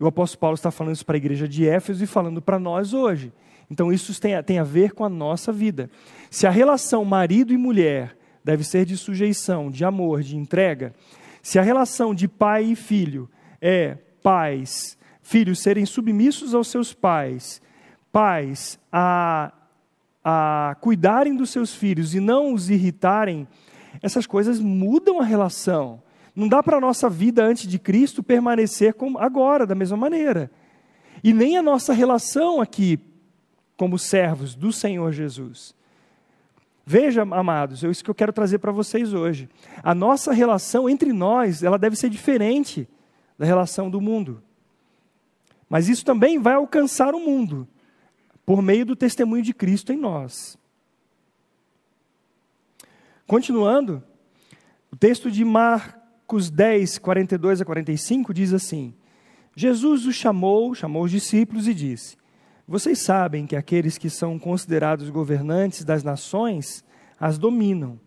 [0.00, 2.94] O apóstolo Paulo está falando isso para a igreja de Éfeso e falando para nós
[2.94, 3.30] hoje.
[3.70, 5.90] Então isso tem, tem a ver com a nossa vida.
[6.30, 10.94] Se a relação marido e mulher deve ser de sujeição, de amor, de entrega,
[11.42, 13.28] se a relação de pai e filho
[13.60, 17.60] é pais, filhos serem submissos aos seus pais,
[18.10, 19.52] pais a,
[20.24, 23.46] a cuidarem dos seus filhos e não os irritarem,
[24.02, 26.02] essas coisas mudam a relação.
[26.34, 30.50] Não dá para a nossa vida antes de Cristo permanecer como agora, da mesma maneira.
[31.22, 32.98] E nem a nossa relação aqui,
[33.76, 35.74] como servos do Senhor Jesus.
[36.86, 39.48] Veja, amados, é isso que eu quero trazer para vocês hoje.
[39.82, 42.88] A nossa relação entre nós, ela deve ser diferente
[43.38, 44.42] da relação do mundo.
[45.68, 47.68] Mas isso também vai alcançar o mundo
[48.44, 50.58] por meio do testemunho de Cristo em nós.
[53.24, 54.02] Continuando,
[54.90, 55.99] o texto de Mar,
[56.30, 58.94] Marcos 10, 42 a 45 diz assim:
[59.56, 62.16] Jesus os chamou, chamou os discípulos e disse:
[62.68, 66.84] Vocês sabem que aqueles que são considerados governantes das nações
[67.18, 67.98] as dominam,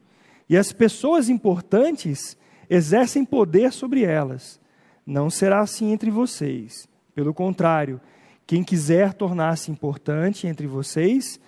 [0.48, 2.38] e as pessoas importantes
[2.70, 4.58] exercem poder sobre elas.
[5.06, 6.88] Não será assim entre vocês.
[7.14, 8.00] Pelo contrário,
[8.48, 11.42] quem quiser tornar-se importante entre vocês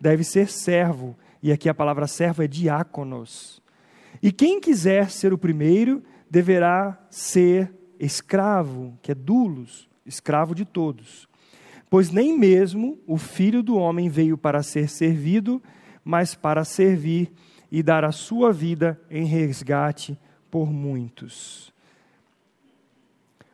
[0.00, 3.60] deve ser servo, e aqui a palavra servo é diáconos.
[4.22, 11.28] E quem quiser ser o primeiro deverá ser escravo, que é dulos, escravo de todos.
[11.90, 15.62] Pois nem mesmo o filho do homem veio para ser servido,
[16.02, 17.30] mas para servir
[17.70, 20.18] e dar a sua vida em resgate
[20.50, 21.70] por muitos.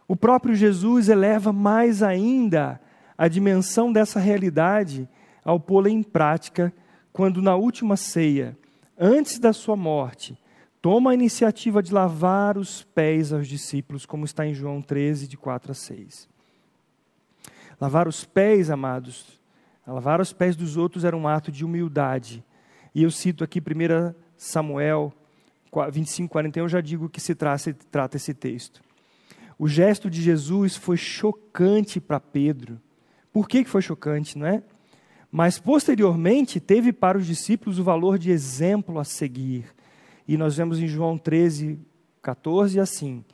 [0.06, 2.80] O próprio Jesus eleva mais ainda
[3.18, 5.08] a dimensão dessa realidade
[5.44, 6.72] ao pô-la em prática,
[7.12, 8.56] quando na última ceia,
[8.96, 10.38] antes da sua morte,
[10.80, 15.36] toma a iniciativa de lavar os pés aos discípulos, como está em João 13, de
[15.36, 16.28] 4 a 6.
[17.80, 19.40] Lavar os pés, amados,
[19.86, 22.44] lavar os pés dos outros era um ato de humildade.
[22.94, 25.12] E eu cito aqui 1 Samuel
[25.92, 28.80] 25, 41, já digo que se trata, trata esse texto.
[29.58, 32.80] O gesto de Jesus foi chocante para Pedro.
[33.32, 34.62] Por que foi chocante, não é?
[35.30, 39.66] Mas posteriormente teve para os discípulos o valor de exemplo a seguir
[40.28, 41.80] e nós vemos em João 13,
[42.20, 43.24] 14 assim: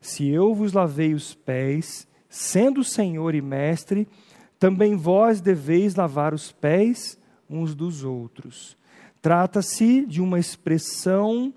[0.00, 4.06] Se eu vos lavei os pés, sendo Senhor e Mestre,
[4.58, 8.76] também vós deveis lavar os pés uns dos outros.
[9.22, 11.54] Trata-se de uma expressão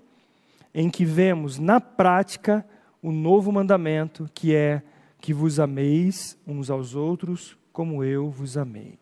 [0.74, 2.66] em que vemos na prática
[3.02, 4.82] o novo mandamento, que é
[5.20, 8.98] que vos ameis uns aos outros como eu vos amei.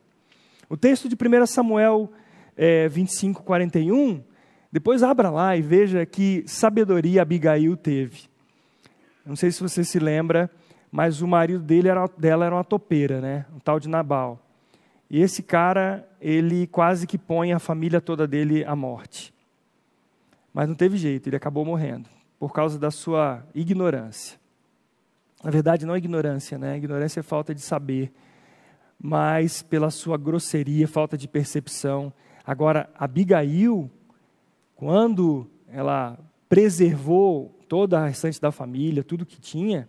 [0.68, 2.10] O texto de 1 Samuel
[2.56, 4.22] é, 25, 41
[4.74, 8.22] depois abra lá e veja que sabedoria Abigail teve.
[9.24, 10.50] Não sei se você se lembra,
[10.90, 13.46] mas o marido dele era, dela era uma topeira, né?
[13.54, 14.44] um tal de Nabal.
[15.08, 19.32] E esse cara, ele quase que põe a família toda dele à morte.
[20.52, 24.40] Mas não teve jeito, ele acabou morrendo por causa da sua ignorância.
[25.44, 26.76] Na verdade, não é ignorância, né?
[26.78, 28.12] Ignorância é falta de saber,
[29.00, 32.12] mas pela sua grosseria, falta de percepção.
[32.44, 33.88] Agora, Abigail,
[34.84, 39.88] quando ela preservou toda a restante da família, tudo que tinha,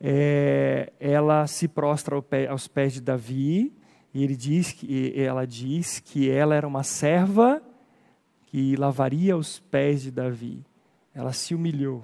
[0.00, 2.16] é, ela se prostra
[2.50, 3.72] aos pés de Davi
[4.12, 7.62] e ele diz que ela diz que ela era uma serva
[8.46, 10.66] que lavaria os pés de Davi.
[11.14, 12.02] Ela se humilhou.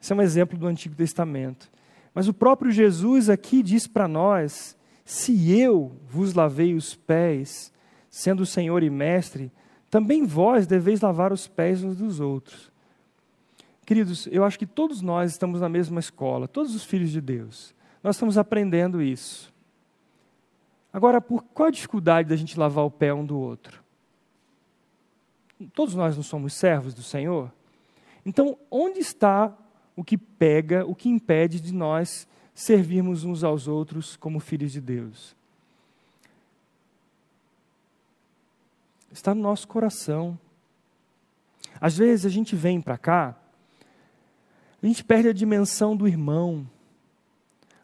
[0.00, 1.70] Esse é um exemplo do Antigo Testamento.
[2.14, 7.70] Mas o próprio Jesus aqui diz para nós: se eu vos lavei os pés,
[8.08, 9.52] sendo o Senhor e Mestre,
[9.92, 12.72] também vós deveis lavar os pés uns dos outros.
[13.84, 17.74] Queridos, eu acho que todos nós estamos na mesma escola, todos os filhos de Deus.
[18.02, 19.52] Nós estamos aprendendo isso.
[20.90, 23.84] Agora, por qual a dificuldade da gente lavar o pé um do outro?
[25.74, 27.52] Todos nós não somos servos do Senhor?
[28.24, 29.54] Então, onde está
[29.94, 34.80] o que pega, o que impede de nós servirmos uns aos outros como filhos de
[34.80, 35.36] Deus?
[39.12, 40.38] Está no nosso coração.
[41.80, 43.36] Às vezes a gente vem para cá,
[44.82, 46.68] a gente perde a dimensão do irmão.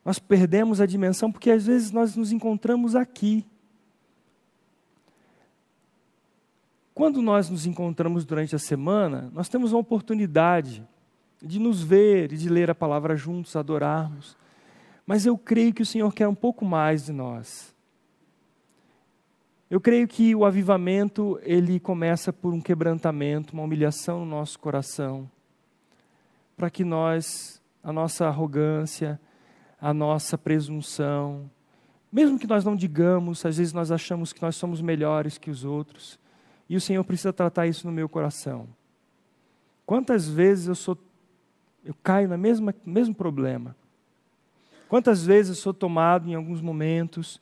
[0.04, 3.46] Nós perdemos a dimensão porque às vezes nós nos encontramos aqui.
[6.94, 10.84] Quando nós nos encontramos durante a semana, nós temos uma oportunidade
[11.40, 14.36] de nos ver e de ler a palavra juntos, adorarmos.
[15.06, 17.72] Mas eu creio que o Senhor quer um pouco mais de nós.
[19.70, 25.30] Eu creio que o avivamento, ele começa por um quebrantamento, uma humilhação no nosso coração,
[26.56, 29.20] para que nós, a nossa arrogância,
[29.78, 31.50] a nossa presunção,
[32.10, 35.64] mesmo que nós não digamos, às vezes nós achamos que nós somos melhores que os
[35.64, 36.18] outros,
[36.66, 38.66] e o Senhor precisa tratar isso no meu coração.
[39.84, 40.96] Quantas vezes eu sou
[41.84, 43.76] eu caio no mesmo, mesmo problema?
[44.88, 47.40] Quantas vezes eu sou tomado em alguns momentos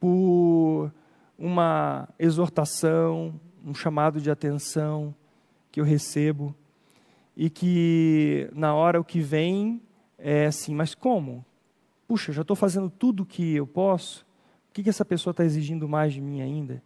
[0.00, 0.92] por
[1.38, 5.14] uma exortação, um chamado de atenção
[5.70, 6.54] que eu recebo
[7.36, 9.80] e que na hora o que vem
[10.18, 11.44] é assim, mas como?
[12.08, 14.26] Puxa, já estou fazendo tudo o que eu posso,
[14.68, 16.82] o que, que essa pessoa está exigindo mais de mim ainda?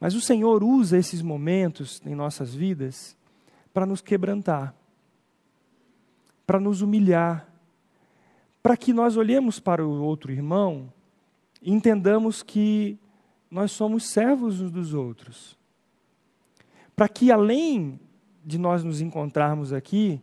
[0.00, 3.16] Mas o Senhor usa esses momentos em nossas vidas
[3.74, 4.74] para nos quebrantar,
[6.46, 7.46] para nos humilhar,
[8.62, 10.92] para que nós olhemos para o outro irmão
[11.60, 12.98] e entendamos que
[13.50, 15.56] nós somos servos uns dos outros.
[16.94, 18.00] Para que além
[18.44, 20.20] de nós nos encontrarmos aqui,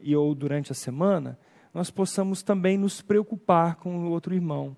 [0.00, 1.38] e ou durante a semana,
[1.72, 4.76] nós possamos também nos preocupar com o outro irmão.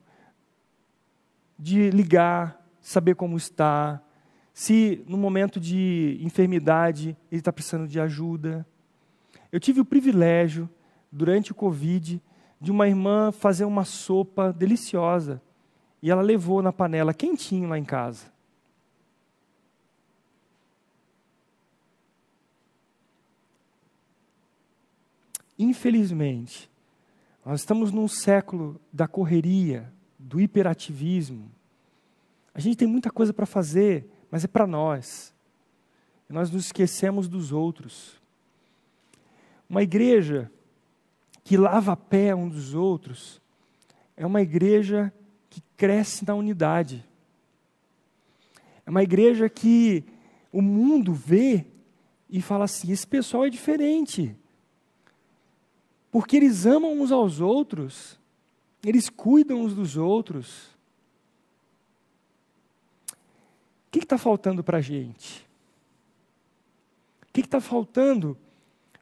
[1.59, 4.02] De ligar, saber como está,
[4.52, 8.66] se no momento de enfermidade ele está precisando de ajuda.
[9.50, 10.68] Eu tive o privilégio,
[11.11, 12.20] durante o Covid,
[12.61, 15.40] de uma irmã fazer uma sopa deliciosa.
[16.05, 18.27] E ela levou na panela quentinho lá em casa.
[25.59, 26.69] Infelizmente,
[27.43, 31.51] nós estamos num século da correria, do hiperativismo.
[32.53, 35.33] A gente tem muita coisa para fazer, mas é para nós.
[36.29, 38.21] E nós nos esquecemos dos outros.
[39.71, 40.53] Uma igreja
[41.43, 43.40] que lava a pé um dos outros
[44.14, 45.11] é uma igreja
[45.55, 47.05] que cresce na unidade.
[48.85, 50.05] É uma igreja que
[50.53, 51.67] o mundo vê
[52.29, 54.37] e fala assim: esse pessoal é diferente.
[56.11, 58.19] Porque eles amam uns aos outros,
[58.85, 60.75] eles cuidam uns dos outros.
[64.01, 65.47] que está faltando para a gente?
[67.23, 68.37] O que está faltando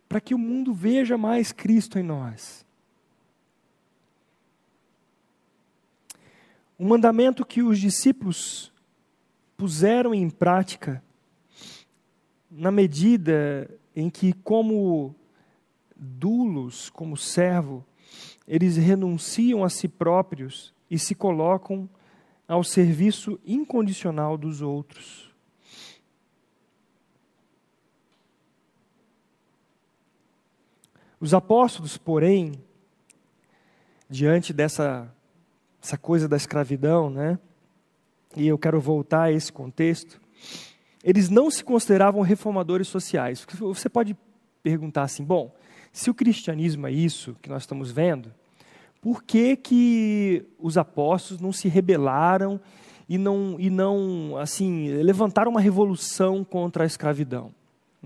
[0.08, 2.61] para que o mundo veja mais Cristo em nós?
[6.78, 8.72] O mandamento que os discípulos
[9.56, 11.02] puseram em prática,
[12.50, 15.14] na medida em que, como
[15.96, 17.84] dulos, como servo,
[18.46, 21.88] eles renunciam a si próprios e se colocam
[22.48, 25.32] ao serviço incondicional dos outros.
[31.20, 32.52] Os apóstolos, porém,
[34.10, 35.14] diante dessa
[35.82, 37.38] essa coisa da escravidão, né?
[38.36, 40.20] E eu quero voltar a esse contexto.
[41.02, 43.44] Eles não se consideravam reformadores sociais.
[43.58, 44.16] Você pode
[44.62, 45.54] perguntar assim: bom,
[45.92, 48.32] se o cristianismo é isso que nós estamos vendo,
[49.00, 52.60] por que, que os apóstolos não se rebelaram
[53.08, 57.52] e não, e não assim, levantaram uma revolução contra a escravidão.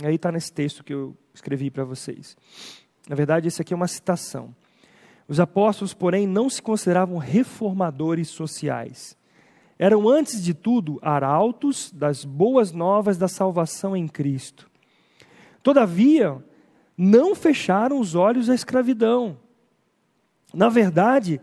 [0.03, 2.37] Aí está nesse texto que eu escrevi para vocês.
[3.09, 4.55] Na verdade, esse aqui é uma citação.
[5.29, 9.17] Os apóstolos, porém, não se consideravam reformadores sociais.
[9.79, 14.71] Eram, antes de tudo, arautos das boas novas da salvação em Cristo.
[15.63, 16.43] Todavia,
[16.97, 19.37] não fecharam os olhos à escravidão.
[20.55, 21.41] Na verdade,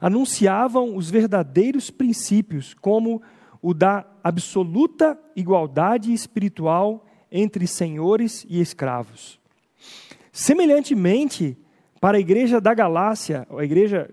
[0.00, 3.22] anunciavam os verdadeiros princípios, como
[3.62, 9.38] o da absoluta igualdade espiritual entre senhores e escravos.
[10.32, 11.56] Semelhantemente,
[12.06, 14.08] para a igreja da Galácia, a igreja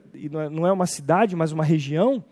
[0.52, 2.26] não é uma cidade, mas uma região,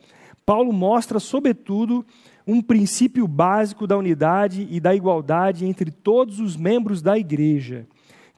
[0.43, 2.03] Paulo mostra, sobretudo,
[2.47, 7.86] um princípio básico da unidade e da igualdade entre todos os membros da igreja,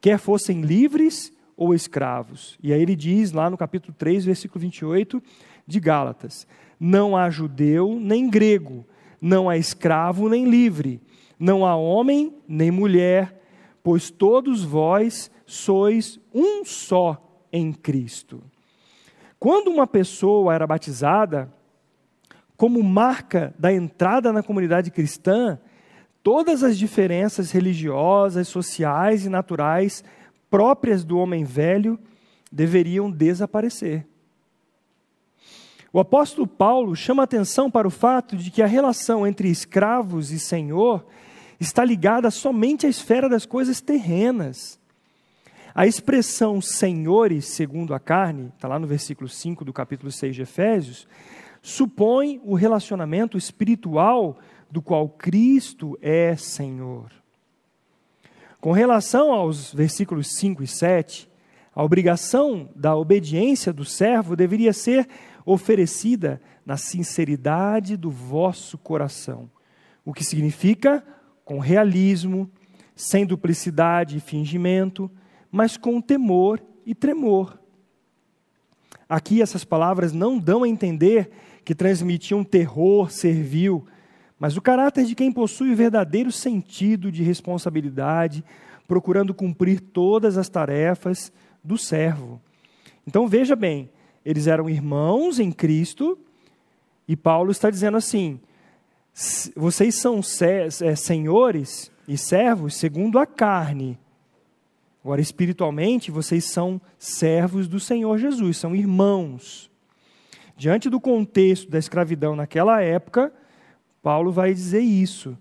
[0.01, 2.57] quer fossem livres ou escravos.
[2.61, 5.23] E aí ele diz lá no capítulo 3, versículo 28
[5.65, 6.45] de Gálatas:
[6.77, 8.85] Não há judeu nem grego,
[9.21, 10.99] não há escravo nem livre,
[11.39, 13.41] não há homem nem mulher,
[13.81, 18.43] pois todos vós sois um só em Cristo.
[19.39, 21.51] Quando uma pessoa era batizada,
[22.57, 25.59] como marca da entrada na comunidade cristã,
[26.23, 30.03] todas as diferenças religiosas, sociais e naturais
[30.49, 31.99] próprias do homem velho
[32.51, 34.07] deveriam desaparecer.
[35.91, 40.39] O apóstolo Paulo chama atenção para o fato de que a relação entre escravos e
[40.39, 41.05] senhor
[41.59, 44.79] está ligada somente à esfera das coisas terrenas.
[45.75, 50.43] A expressão senhores, segundo a carne, está lá no versículo 5 do capítulo 6 de
[50.43, 51.07] Efésios,
[51.63, 54.37] supõe o relacionamento espiritual
[54.69, 57.11] do qual Cristo é Senhor.
[58.61, 61.27] Com relação aos versículos 5 e 7,
[61.73, 65.07] a obrigação da obediência do servo deveria ser
[65.43, 69.49] oferecida na sinceridade do vosso coração,
[70.05, 71.03] o que significa
[71.43, 72.47] com realismo,
[72.95, 75.09] sem duplicidade e fingimento,
[75.53, 77.59] mas com temor e tremor.
[79.07, 81.29] Aqui essas palavras não dão a entender
[81.63, 83.85] que transmitiam terror servil,
[84.39, 88.43] mas o caráter de quem possui o verdadeiro sentido de responsabilidade,
[88.87, 91.31] procurando cumprir todas as tarefas
[91.63, 92.41] do servo.
[93.05, 93.91] Então veja bem,
[94.25, 96.17] eles eram irmãos em Cristo,
[97.07, 98.39] e Paulo está dizendo assim:
[99.55, 100.19] vocês são
[100.81, 103.99] é, senhores e servos segundo a carne.
[105.03, 109.69] Agora, espiritualmente, vocês são servos do Senhor Jesus, são irmãos.
[110.55, 113.33] Diante do contexto da escravidão naquela época,
[114.01, 115.37] Paulo vai dizer isso.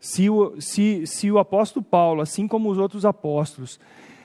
[0.00, 3.78] Se o, se, se o apóstolo Paulo, assim como os outros apóstolos,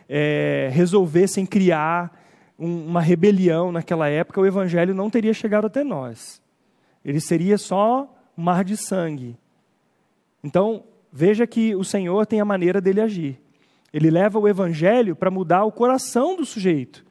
[0.09, 2.19] é, resolvessem criar
[2.57, 6.41] um, uma rebelião naquela época, o evangelho não teria chegado até nós.
[7.05, 9.37] Ele seria só um mar de sangue.
[10.43, 13.42] Então, veja que o Senhor tem a maneira dele agir.
[13.93, 17.05] Ele leva o evangelho para mudar o coração do sujeito,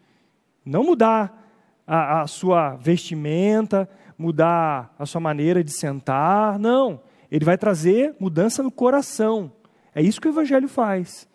[0.64, 1.42] não mudar
[1.86, 7.00] a, a, sua vestimenta, mudar a sua maneira de sentar, não.
[7.30, 9.52] Ele vai trazer mudança no coração.
[9.94, 11.28] É isso que o evangelho faz.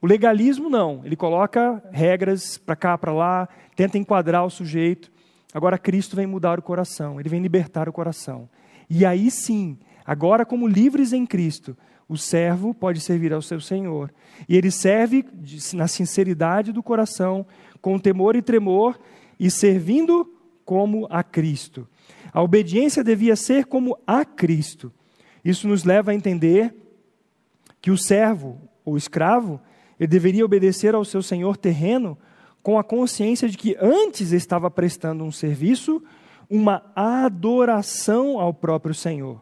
[0.00, 5.12] O legalismo não, ele coloca regras para cá, para lá, tenta enquadrar o sujeito.
[5.52, 8.48] Agora Cristo vem mudar o coração, ele vem libertar o coração.
[8.88, 11.76] E aí sim, agora como livres em Cristo,
[12.10, 14.12] o servo pode servir ao seu Senhor.
[14.48, 15.24] E ele serve
[15.72, 17.46] na sinceridade do coração,
[17.80, 18.98] com temor e tremor,
[19.38, 20.28] e servindo
[20.64, 21.86] como a Cristo.
[22.32, 24.92] A obediência devia ser como a Cristo.
[25.44, 26.74] Isso nos leva a entender
[27.80, 29.60] que o servo ou escravo,
[29.98, 32.18] ele deveria obedecer ao seu senhor terreno
[32.60, 36.02] com a consciência de que antes estava prestando um serviço
[36.50, 39.40] uma adoração ao próprio Senhor.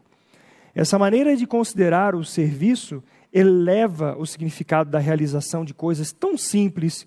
[0.79, 3.03] Essa maneira de considerar o serviço
[3.33, 7.05] eleva o significado da realização de coisas tão simples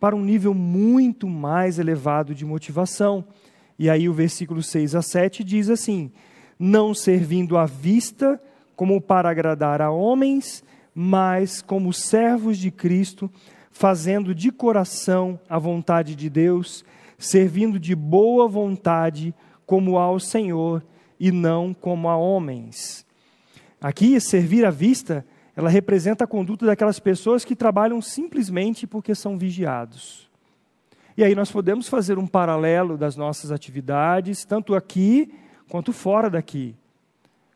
[0.00, 3.24] para um nível muito mais elevado de motivação.
[3.78, 6.10] E aí o versículo 6 a 7 diz assim:
[6.58, 8.42] Não servindo à vista
[8.74, 13.30] como para agradar a homens, mas como servos de Cristo,
[13.70, 16.84] fazendo de coração a vontade de Deus,
[17.16, 19.32] servindo de boa vontade
[19.64, 20.84] como ao Senhor
[21.18, 23.03] e não como a homens.
[23.80, 25.24] Aqui, servir à vista,
[25.56, 30.28] ela representa a conduta daquelas pessoas que trabalham simplesmente porque são vigiados.
[31.16, 35.32] E aí nós podemos fazer um paralelo das nossas atividades, tanto aqui
[35.68, 36.74] quanto fora daqui.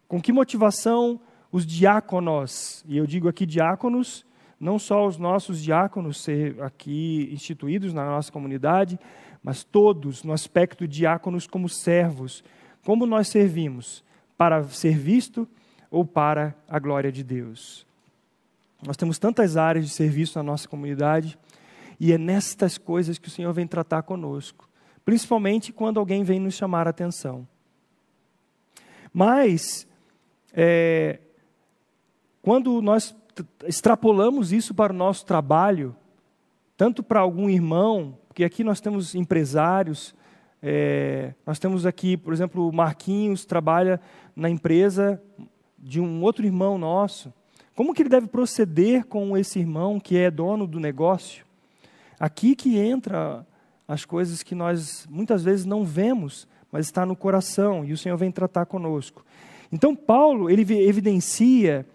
[0.06, 4.24] Com que motivação os diáconos, e eu digo aqui diáconos,
[4.60, 8.98] não só os nossos diáconos ser aqui instituídos na nossa comunidade,
[9.42, 12.44] mas todos no aspecto diáconos como servos.
[12.84, 14.04] Como nós servimos?
[14.36, 15.48] Para ser visto
[15.90, 17.86] ou para a glória de Deus?
[18.86, 21.38] Nós temos tantas áreas de serviço na nossa comunidade
[21.98, 24.68] e é nestas coisas que o Senhor vem tratar conosco,
[25.04, 27.46] principalmente quando alguém vem nos chamar a atenção.
[29.12, 29.86] Mas,
[30.52, 31.18] é,
[32.40, 33.16] quando nós
[33.66, 35.94] extrapolamos isso para o nosso trabalho,
[36.76, 40.14] tanto para algum irmão, porque aqui nós temos empresários,
[40.62, 44.00] é, nós temos aqui, por exemplo, o Marquinhos trabalha
[44.36, 45.20] na empresa
[45.78, 47.32] de um outro irmão nosso.
[47.74, 51.44] Como que ele deve proceder com esse irmão que é dono do negócio?
[52.18, 53.46] Aqui que entra
[53.86, 58.16] as coisas que nós muitas vezes não vemos, mas está no coração e o Senhor
[58.16, 59.24] vem tratar conosco.
[59.72, 61.86] Então Paulo ele evidencia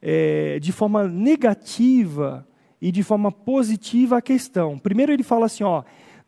[0.00, 2.46] é, de forma negativa
[2.80, 4.78] e de forma positiva a questão.
[4.78, 5.82] Primeiro ele fala assim, ó,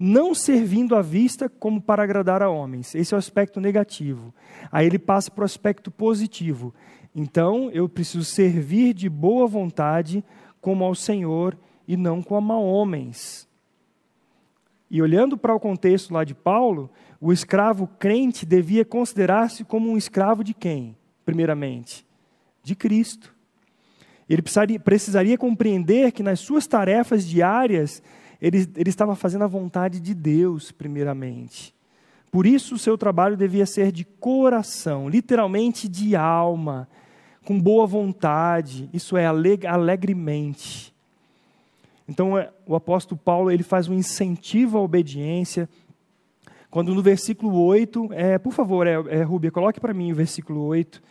[0.05, 2.93] não servindo à vista como para agradar a homens.
[2.93, 4.35] Esse é o aspecto negativo.
[4.73, 6.75] Aí ele passa para o aspecto positivo.
[7.15, 10.25] Então eu preciso servir de boa vontade
[10.61, 13.49] como ao Senhor e não como a homens.
[14.91, 16.91] E olhando para o contexto lá de Paulo,
[17.21, 20.97] o escravo crente devia considerar-se como um escravo de quem?
[21.25, 22.05] Primeiramente,
[22.61, 23.33] de Cristo.
[24.29, 28.03] Ele precisaria, precisaria compreender que nas suas tarefas diárias,
[28.43, 31.73] ele, ele estava fazendo a vontade de Deus, primeiramente.
[32.31, 36.89] Por isso, o seu trabalho devia ser de coração, literalmente de alma,
[37.45, 40.93] com boa vontade, isso é, alegremente.
[42.09, 45.69] Então, é, o apóstolo Paulo ele faz um incentivo à obediência,
[46.71, 50.63] quando no versículo 8, é, por favor, é, é, Rubia, coloque para mim o versículo
[50.63, 51.03] 8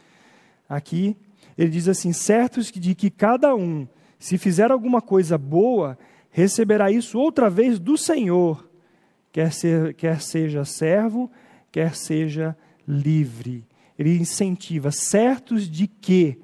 [0.67, 1.15] aqui
[1.57, 3.87] ele diz assim: certos de que cada um,
[4.19, 5.97] se fizer alguma coisa boa,
[6.31, 8.67] receberá isso outra vez do Senhor,
[9.31, 11.29] quer, ser, quer seja servo,
[11.71, 12.57] quer seja
[12.87, 13.65] livre.
[13.99, 16.39] Ele incentiva, certos de que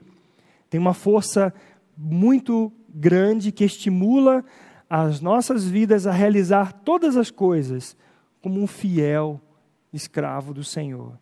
[0.69, 1.53] tem uma força
[1.97, 4.43] muito grande que estimula
[4.89, 7.97] as nossas vidas a realizar todas as coisas
[8.41, 9.41] como um fiel
[9.91, 11.17] escravo do Senhor.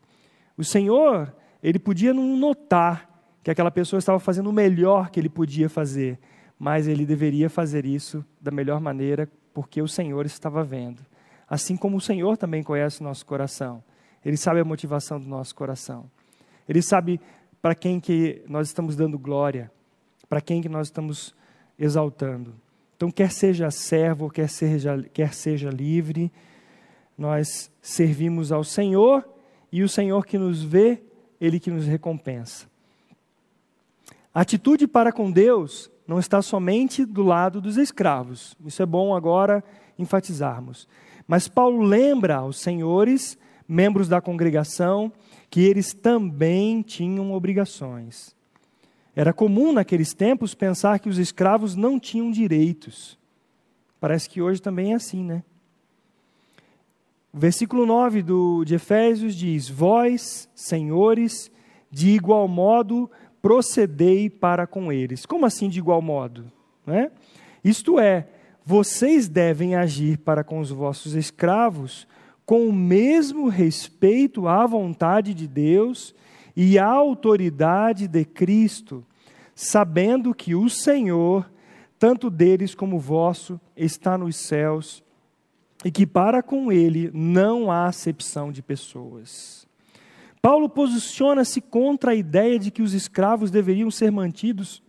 [0.58, 3.10] O Senhor, ele podia não notar
[3.44, 6.20] que aquela pessoa estava fazendo o melhor que ele podia fazer,
[6.58, 11.02] mas ele deveria fazer isso da melhor maneira, porque o Senhor estava vendo.
[11.48, 13.84] Assim como o Senhor também conhece o nosso coração.
[14.24, 16.10] Ele sabe a motivação do nosso coração.
[16.68, 17.20] Ele sabe
[17.62, 19.72] para quem que nós estamos dando glória,
[20.28, 21.36] para quem que nós estamos
[21.78, 22.54] exaltando.
[22.96, 26.32] Então, quer seja servo, quer seja, quer seja livre,
[27.18, 29.28] nós servimos ao Senhor
[29.72, 31.04] e o Senhor que nos vê,
[31.40, 32.68] Ele que nos recompensa.
[34.34, 38.56] A atitude para com Deus não está somente do lado dos escravos.
[38.66, 39.64] Isso é bom agora
[39.98, 40.88] enfatizarmos.
[41.28, 43.38] Mas Paulo lembra aos senhores,
[43.68, 45.12] membros da congregação,
[45.50, 48.36] que eles também tinham obrigações.
[49.16, 53.18] Era comum naqueles tempos pensar que os escravos não tinham direitos.
[54.00, 55.44] Parece que hoje também é assim, né?
[57.34, 61.52] O versículo 9 do, de Efésios diz: Vós, senhores,
[61.90, 63.10] de igual modo
[63.46, 65.24] procedei para com eles.
[65.24, 66.52] Como assim de igual modo?
[66.84, 67.12] Né?
[67.64, 68.28] Isto é,
[68.66, 72.08] vocês devem agir para com os vossos escravos
[72.44, 76.16] com o mesmo respeito à vontade de Deus
[76.56, 79.06] e à autoridade de Cristo,
[79.54, 81.48] sabendo que o Senhor,
[82.00, 85.04] tanto deles como vosso, está nos céus
[85.84, 89.65] e que para com ele não há acepção de pessoas.
[90.46, 94.80] Paulo posiciona-se contra a ideia de que os escravos deveriam ser mantidos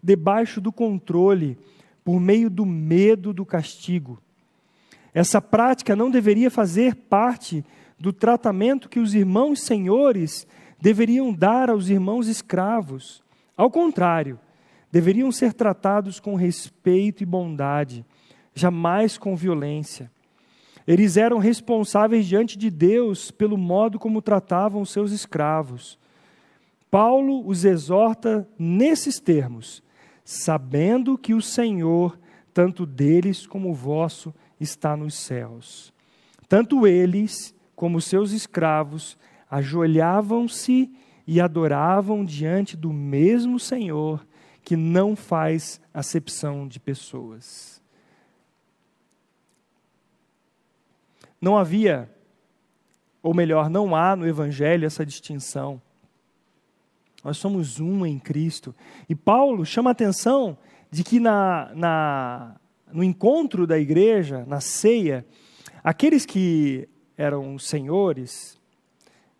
[0.00, 1.58] debaixo do controle,
[2.04, 4.22] por meio do medo do castigo.
[5.12, 7.64] Essa prática não deveria fazer parte
[7.98, 10.46] do tratamento que os irmãos senhores
[10.80, 13.24] deveriam dar aos irmãos escravos.
[13.56, 14.38] Ao contrário,
[14.92, 18.06] deveriam ser tratados com respeito e bondade,
[18.54, 20.12] jamais com violência.
[20.86, 25.98] Eles eram responsáveis diante de Deus pelo modo como tratavam seus escravos.
[26.90, 29.82] Paulo os exorta nesses termos,
[30.24, 32.18] sabendo que o Senhor,
[32.54, 35.92] tanto deles como vosso, está nos céus.
[36.48, 39.18] Tanto eles como seus escravos
[39.50, 40.90] ajoelhavam-se
[41.26, 44.24] e adoravam diante do mesmo Senhor,
[44.62, 47.75] que não faz acepção de pessoas.
[51.40, 52.10] Não havia,
[53.22, 55.80] ou melhor, não há no Evangelho essa distinção.
[57.24, 58.74] Nós somos um em Cristo.
[59.08, 60.56] E Paulo chama a atenção
[60.90, 62.56] de que na, na,
[62.92, 65.26] no encontro da igreja, na ceia,
[65.86, 68.60] Aqueles que eram senhores,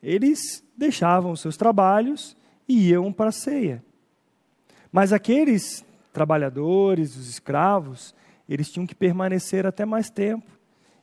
[0.01, 2.36] eles deixavam seus trabalhos
[2.68, 3.84] e iam para a ceia.
[4.92, 8.14] Mas aqueles trabalhadores, os escravos,
[8.49, 10.55] eles tinham que permanecer até mais tempo.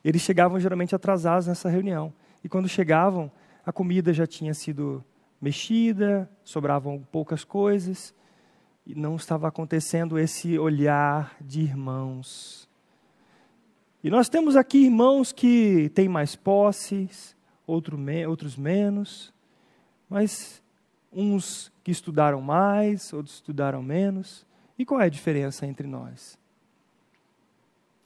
[0.04, 2.14] Eles chegavam geralmente atrasados nessa reunião.
[2.44, 3.32] E quando chegavam,
[3.66, 5.04] a comida já tinha sido
[5.40, 8.14] mexida, sobravam poucas coisas,
[8.86, 12.70] e não estava acontecendo esse olhar de irmãos.
[14.04, 17.36] E nós temos aqui irmãos que têm mais posses,
[17.66, 19.34] outro me, outros menos,
[20.10, 20.62] mas
[21.12, 24.46] uns que estudaram mais, outros estudaram menos.
[24.78, 26.38] E qual é a diferença entre nós?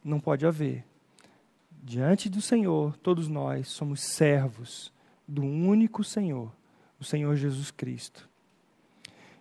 [0.04, 0.86] Não pode haver.
[1.90, 4.92] Diante do Senhor, todos nós somos servos
[5.26, 6.52] do único Senhor,
[7.00, 8.28] o Senhor Jesus Cristo.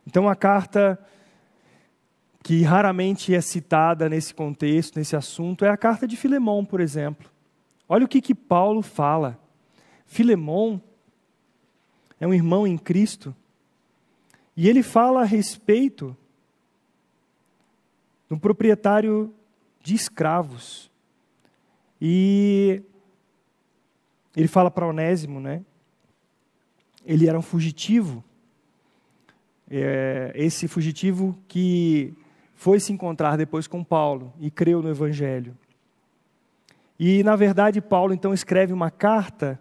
[0.07, 0.97] Então a carta
[2.45, 7.29] que raramente é citada nesse contexto, nesse assunto, é a carta de Filemão, por exemplo.
[7.89, 9.37] Olha o que, que Paulo fala.
[10.07, 10.81] Filemão
[12.21, 13.35] é um irmão em Cristo,
[14.57, 16.17] e ele fala a respeito
[18.29, 19.35] do proprietário
[19.83, 20.89] de escravos.
[22.01, 22.83] E
[24.37, 25.65] ele fala para Onésimo, né?
[27.05, 28.23] Ele era um fugitivo.
[29.69, 32.15] É, esse fugitivo que
[32.55, 35.57] foi se encontrar depois com Paulo e creu no Evangelho.
[36.99, 39.61] E, na verdade, Paulo então escreve uma carta,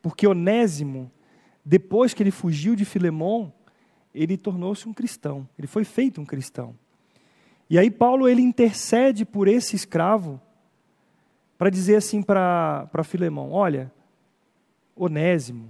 [0.00, 1.10] porque Onésimo,
[1.64, 3.52] depois que ele fugiu de Filemão,
[4.14, 6.74] ele tornou-se um cristão, ele foi feito um cristão.
[7.68, 10.40] E aí Paulo ele intercede por esse escravo
[11.58, 13.92] para dizer assim para Filemão, olha,
[14.96, 15.68] Onésimo,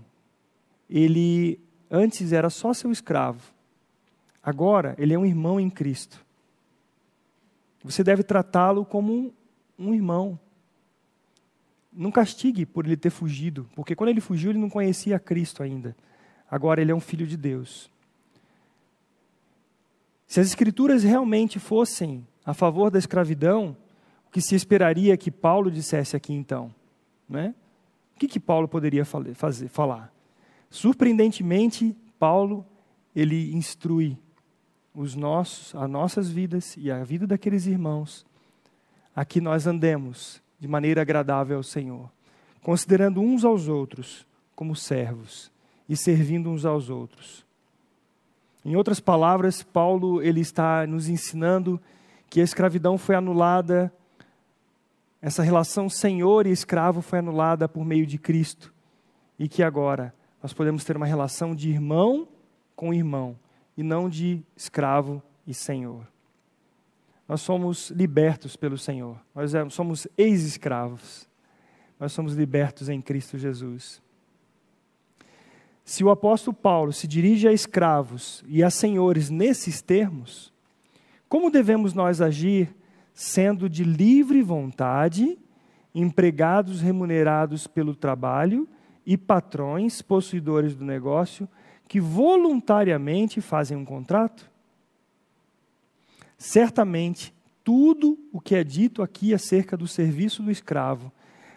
[0.88, 1.58] ele
[1.90, 3.40] antes era só seu escravo,
[4.48, 6.24] Agora, ele é um irmão em Cristo.
[7.84, 9.32] Você deve tratá-lo como um,
[9.78, 10.40] um irmão.
[11.92, 15.94] Não castigue por ele ter fugido, porque quando ele fugiu, ele não conhecia Cristo ainda.
[16.50, 17.90] Agora ele é um filho de Deus.
[20.26, 23.76] Se as Escrituras realmente fossem a favor da escravidão,
[24.28, 26.72] o que se esperaria que Paulo dissesse aqui então?
[27.28, 27.54] Né?
[28.14, 30.12] O que, que Paulo poderia fazer, falar?
[30.70, 32.64] Surpreendentemente, Paulo
[33.16, 34.18] ele instrui
[34.94, 38.26] os nossos, as nossas vidas e a vida daqueles irmãos,
[39.14, 42.10] a que nós andemos de maneira agradável ao Senhor,
[42.62, 45.50] considerando uns aos outros como servos
[45.88, 47.46] e servindo uns aos outros.
[48.64, 51.80] Em outras palavras, Paulo ele está nos ensinando
[52.28, 53.92] que a escravidão foi anulada,
[55.20, 58.72] essa relação senhor e escravo foi anulada por meio de Cristo
[59.38, 62.28] e que agora nós podemos ter uma relação de irmão
[62.76, 63.36] com irmão
[63.76, 66.06] e não de escravo e senhor.
[67.28, 69.20] Nós somos libertos pelo Senhor.
[69.34, 71.28] Nós é, somos ex-escravos.
[72.00, 74.00] Nós somos libertos em Cristo Jesus.
[75.84, 80.52] Se o apóstolo Paulo se dirige a escravos e a senhores nesses termos,
[81.28, 82.74] como devemos nós agir
[83.20, 85.36] sendo de livre vontade,
[85.92, 88.68] empregados remunerados pelo trabalho
[89.04, 91.48] e patrões possuidores do negócio,
[91.88, 94.48] que voluntariamente fazem um contrato?
[96.38, 101.10] Certamente, tudo o que é dito aqui acerca do serviço do escravo,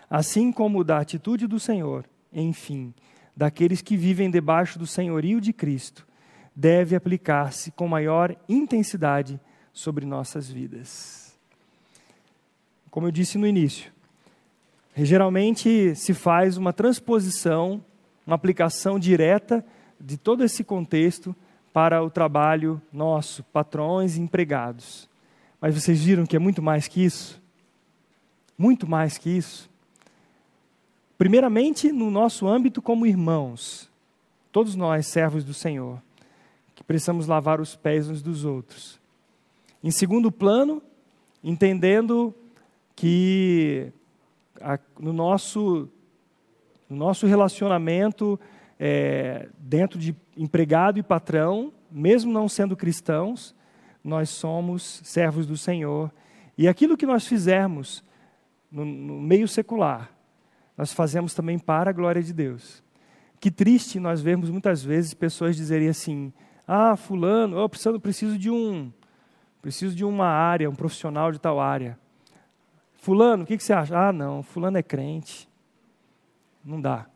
[0.09, 2.91] assim como da atitude do Senhor, enfim,
[3.37, 6.07] daqueles que vivem debaixo do senhorio de Cristo,
[6.55, 9.39] deve aplicar-se com maior intensidade
[9.71, 11.20] sobre nossas vidas.
[12.91, 13.89] Como eu disse no início,
[14.97, 17.81] geralmente se faz uma transposição,
[18.27, 19.65] uma aplicação direta
[19.97, 21.33] de todo esse contexto
[21.71, 25.09] para o trabalho nosso, patrões e empregados.
[25.61, 27.41] Mas vocês viram que é muito mais que isso?
[28.57, 29.69] Muito mais que isso.
[31.17, 33.89] Primeiramente, no nosso âmbito como irmãos,
[34.51, 36.01] todos nós, servos do Senhor,
[36.75, 38.99] que precisamos lavar os pés uns dos outros.
[39.81, 40.81] Em segundo plano,
[41.41, 42.35] entendendo
[43.01, 43.91] que
[44.61, 45.89] a, no, nosso,
[46.87, 48.39] no nosso relacionamento
[48.79, 53.55] é, dentro de empregado e patrão, mesmo não sendo cristãos,
[54.03, 56.13] nós somos servos do Senhor.
[56.55, 58.03] E aquilo que nós fizermos
[58.71, 60.11] no, no meio secular,
[60.77, 62.83] nós fazemos também para a glória de Deus.
[63.39, 66.31] Que triste nós vemos muitas vezes pessoas dizerem assim:
[66.67, 68.93] ah, fulano, eu preciso, preciso de um,
[69.59, 71.99] preciso de uma área, um profissional de tal área.
[73.01, 73.97] Fulano, o que, que você acha?
[73.97, 75.49] Ah, não, fulano é crente.
[76.63, 77.07] Não dá.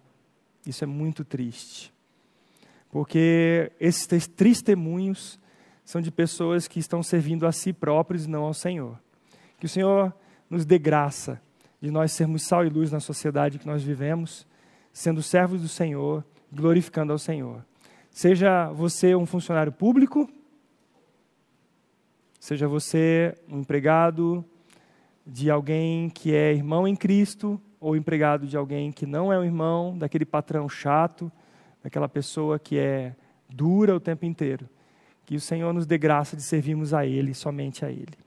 [0.66, 1.94] Isso é muito triste.
[2.90, 5.40] Porque esses testemunhos
[5.84, 9.00] são de pessoas que estão servindo a si próprios e não ao Senhor.
[9.60, 10.12] Que o Senhor
[10.50, 11.40] nos dê graça
[11.80, 14.48] de nós sermos sal e luz na sociedade que nós vivemos,
[14.92, 17.64] sendo servos do Senhor, glorificando ao Senhor.
[18.10, 20.28] Seja você um funcionário público,
[22.40, 24.44] seja você um empregado
[25.26, 29.43] de alguém que é irmão em Cristo, ou empregado de alguém que não é um
[29.43, 31.32] irmão, daquele patrão chato,
[31.84, 33.15] daquela pessoa que é
[33.49, 34.67] dura o tempo inteiro.
[35.26, 38.24] Que o Senhor nos dê graça de servirmos a Ele, somente a Ele.